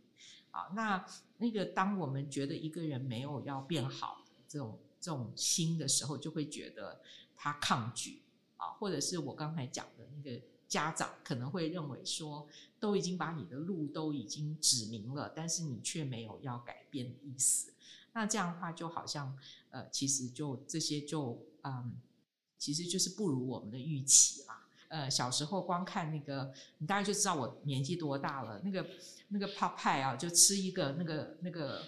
[0.50, 1.02] 好，那
[1.38, 4.78] 那个当我们觉得一个人没有要变好这种。
[5.04, 7.00] 这种心的时候，就会觉得
[7.43, 8.22] 他抗拒
[8.57, 12.47] 啊，或者是我刚才讲的那个家长可能会认为说，
[12.78, 17.72] 都已经把你的路都已经指明了，但是你却没有要改变的意思。
[18.12, 19.36] 那这样的话，就好像
[19.70, 21.93] 呃，其实就这些就嗯，
[22.59, 24.64] 其实就是不如我们的预期啦。
[24.86, 28.61] 呃，小时候光看那个，你大概就知道我年纪多大了。
[28.62, 28.86] 那个
[29.30, 31.82] 那个泡派啊，就吃一个那个那个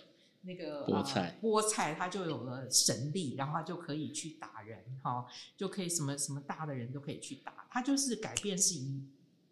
[0.45, 5.27] 那个菠菜，菠菜它就有了神力，然后它就可以去打人哈，
[5.57, 7.67] 就可以什么什么大的人都可以去打。
[7.71, 9.03] 它就是改变是一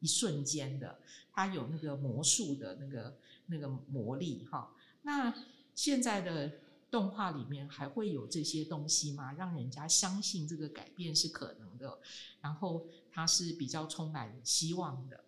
[0.01, 0.99] 一瞬间的，
[1.33, 3.17] 它有那个魔术的那个
[3.47, 4.75] 那个魔力哈。
[5.03, 5.35] 那
[5.75, 6.53] 现在的。
[6.93, 9.33] 动画里面还会有这些东西吗？
[9.33, 11.99] 让人家相信这个改变是可能的，
[12.43, 15.25] 然后它是比较充满希望的。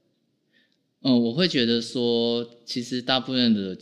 [1.00, 3.74] 嗯，我会觉得说，其实大部分的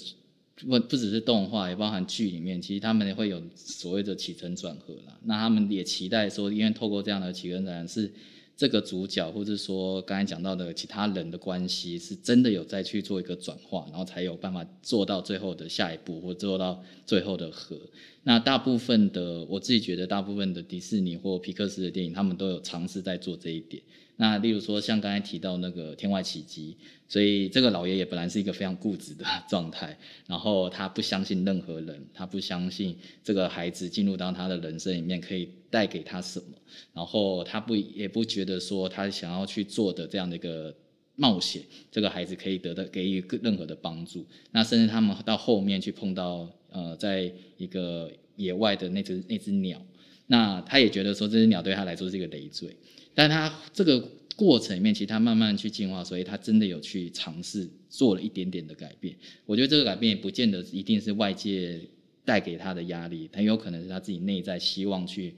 [0.56, 5.18] 不不只是动画，也包含剧里面，其实他们也会有所谓的起承转合啦。
[5.24, 8.12] 那他们也期待说，因为透过这样的起承转合是。
[8.54, 17.76] 这个主角，或者说刚才讲到的其他人的关系，是真的有再去做一个转化，然后才有办法做到最后的下一步，或做到最后的和。
[18.22, 23.82] 那大部分的，我自己觉得，大部分的迪士尼或皮克斯的电影，他们都有尝试在做这一点。
[24.22, 26.76] 那例如说，像刚才提到那个《天外奇迹》，
[27.12, 29.98] 所以这个老爷爷本来是一个非常固执的 状态，
[30.28, 36.56] 然后他不相信任何人，他不相信这个孩子进入到他的人生里面可以带给他什么，
[36.94, 40.72] 然后他不也不觉得说他想要去做的这样的一个
[41.16, 41.60] 冒险，
[41.90, 44.24] 这个孩子可以得到给予任何的帮助。
[44.52, 49.84] 那甚至他们到后面去碰到呃，在一个野外的那只那只鸟，
[50.28, 52.76] 那他也觉得说这只鸟对他来说是一个累赘。
[53.14, 54.00] 但他这个
[54.34, 59.14] 过程里面，其实他慢慢去进化，所以他真的有去尝试做了一点点的改变。
[59.44, 61.80] 我觉得这个改变也不见得一定是外界
[62.24, 65.34] 带给他的压力，他有可能是他自己内在希望去，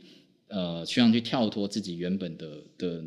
[0.46, 3.02] 呃，希望去跳脱自己原本的的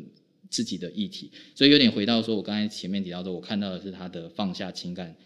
[0.50, 1.30] 自己的议题。
[1.54, 5.16] 所以有点回到说，我刚才前面提到说，我看到的是他的放下情感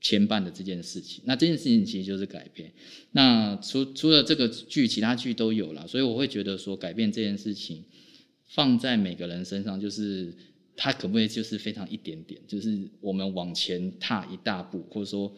[0.00, 1.22] 牵绊的这件事情。
[1.24, 2.72] 那这件事情其实就是改变。
[3.12, 7.84] 那除除了这个剧，其他剧都有了，所以我会觉得说，改变这件事情。
[8.54, 10.34] 放在每个人身上，就是
[10.76, 15.32] 他可不可以就是非常一点点，就是我们往前踏一大步，或者说，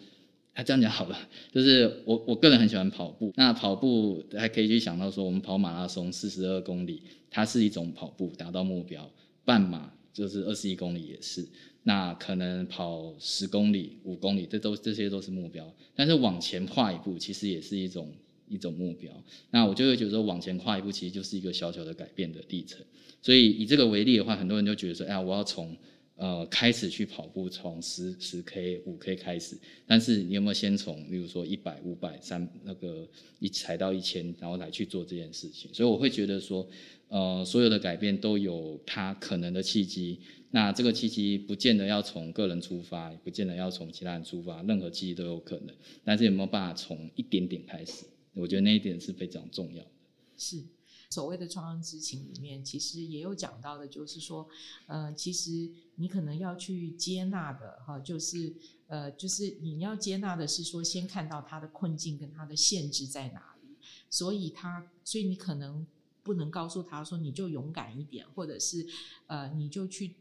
[0.54, 1.18] 他这样讲好了，
[1.52, 9.10] 就是我我个人很喜欢跑步，那跑步还可以去想到说，我们跑马拉松四十二公里，它是一种跑步达到目标，
[9.44, 11.46] 半马就是二十一公里也是，
[11.82, 18.10] 那可能跑十公里、五公里，这都这些都是目标，但是往前跨一步，其实也是一种。
[18.52, 19.10] 一种目标，
[19.50, 22.84] 那我就会觉得说，往前跨一步，其实就是一个小小的改变的历程。
[23.22, 25.76] 所以以这个为例的话，很多人就觉得说，哎呀，我要从
[26.16, 29.56] 呃开始去跑步，从十十 K、五 K 开始。
[29.86, 35.72] 但是你有没有先从，例如说一百、五百、三那个一踩到一千，然后来去做这件事情？
[35.72, 36.68] 所以我会觉得说，
[37.08, 40.18] 呃，所有的改变都有它可能的契机。
[40.54, 45.74] 那这个契机不见得要从个人出发，不见得要从其他人出发，任何契机都有可能。
[46.04, 48.04] 但是有没有办法从一点点开始？
[48.34, 49.90] 我觉得那一点是非常重要的。
[50.36, 50.62] 是
[51.10, 54.48] 所谓的创伤知情里面，其实也有讲到的，就是说，
[54.86, 58.54] 呃，其实你可能要去接纳的，哈，就是
[58.86, 63.68] 呃，就是你要接纳的是说，先看到他的困境跟他的限制在哪里，
[64.08, 65.86] 所以他，所以你可能
[66.22, 68.86] 不能告诉他说，你就勇敢一点，或者是
[69.26, 70.14] 呃，你就去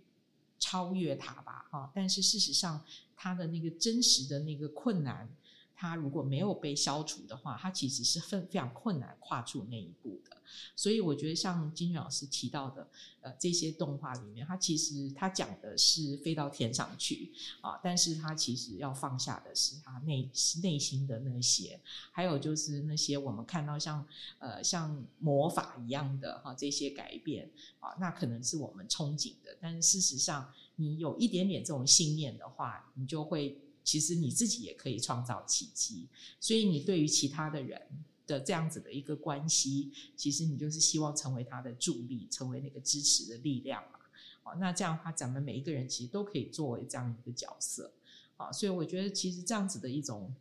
[0.60, 1.90] 超越他吧，哈。
[1.96, 2.84] 但是事实上，
[3.16, 5.34] 他的那个真实的那个困难。
[5.82, 10.38] 他如果没有被消除的话，他其实是非非常困难跨出那一步的。
[10.76, 12.88] 所以我觉得像金老师提到的，
[13.22, 20.30] 呃，这些动画里面，他其实他讲的是飞到天上去啊，但是他其实要放下的是他内
[20.62, 21.80] 内心的那些，
[22.12, 24.06] 还有就是那些我们看到像
[24.38, 33.58] 呃像魔法一样的哈这些改变啊，那可能是我们憧憬的，但是事实上，你有一点点这种信念的话，你就会。
[33.92, 36.08] 其实你自己也可以创造奇迹，
[36.40, 37.78] 所以你对于其他的人
[38.26, 44.00] 的这样子的一个关系，其实你就是希望成为他的助力，成为那个支持的力量嘛。
[44.44, 47.92] 哦，那这样的话，咱们每一个人其实都可以作为这样一个角色。
[48.38, 50.34] 啊，所以我觉得其实这样子的一种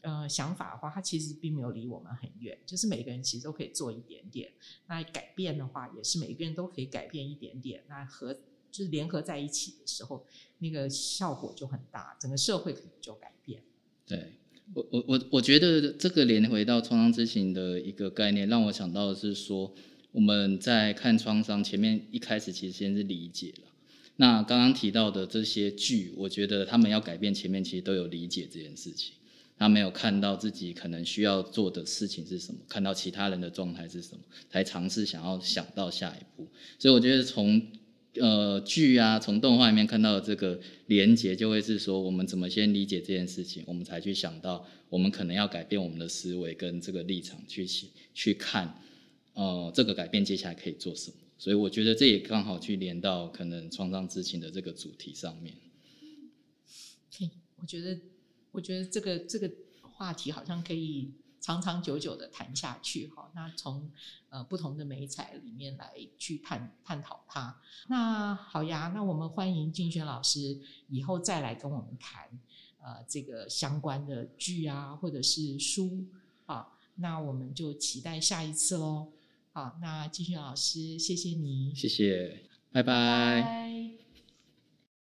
[0.00, 4.50] 呃想法的话，它其实并没有离我们很远，就是每个人其实都可以做一点点。
[4.86, 7.84] 那改变的话，也是每个人都可以改变一点点。
[7.88, 8.34] 那和
[8.76, 10.26] 就是联合在一起的时候，
[10.58, 13.62] 那个效果就很大，整个社会可能就改变。
[14.06, 14.34] 对
[14.74, 19.72] 我，我我我觉得这个连回到创伤知情的一个概念，让我想到的是说，
[20.12, 23.70] 我们在看创伤前面一开始其实先是理解了。
[24.16, 29.14] 那刚刚提到的这些剧，我觉得他们要改变前面其实都有理解这件事情。
[29.58, 34.20] 他没有看到自己可能需要做的事情是什么，看到其他人的状态是什么，
[34.50, 36.46] 才尝试想要想到下一步。
[36.78, 37.58] 所以我觉得从
[38.20, 47.66] 呃剧啊，从动画里面看到的这个连接，就会是说我们怎么先理解这件事情，我们才去想到我们可能要改变我们的思维跟这个立场去
[48.14, 48.82] 去看，
[49.34, 51.16] 呃，这个改变接下来可以做什么。
[51.38, 55.54] 所以我觉得这也刚好去连到可能创伤知情的这个主题上面。
[57.56, 57.98] 我觉得。
[58.52, 59.50] 我觉得这个这个
[59.82, 61.10] 话题好像可以
[61.46, 63.30] 长长久久的谈下去哈。
[63.36, 63.88] 那从
[64.30, 67.56] 呃不同的美彩里面来去探探讨它。
[67.86, 72.28] 那好呀，那我们欢迎静轩老师以后再来跟我们谈
[72.82, 76.04] 呃这个相关的剧啊或者是书
[76.46, 76.66] 啊。
[76.96, 79.12] 那我们就期待下一次喽。
[79.52, 82.42] 好，那静轩老师，谢谢你，谢谢，
[82.72, 84.05] 拜拜。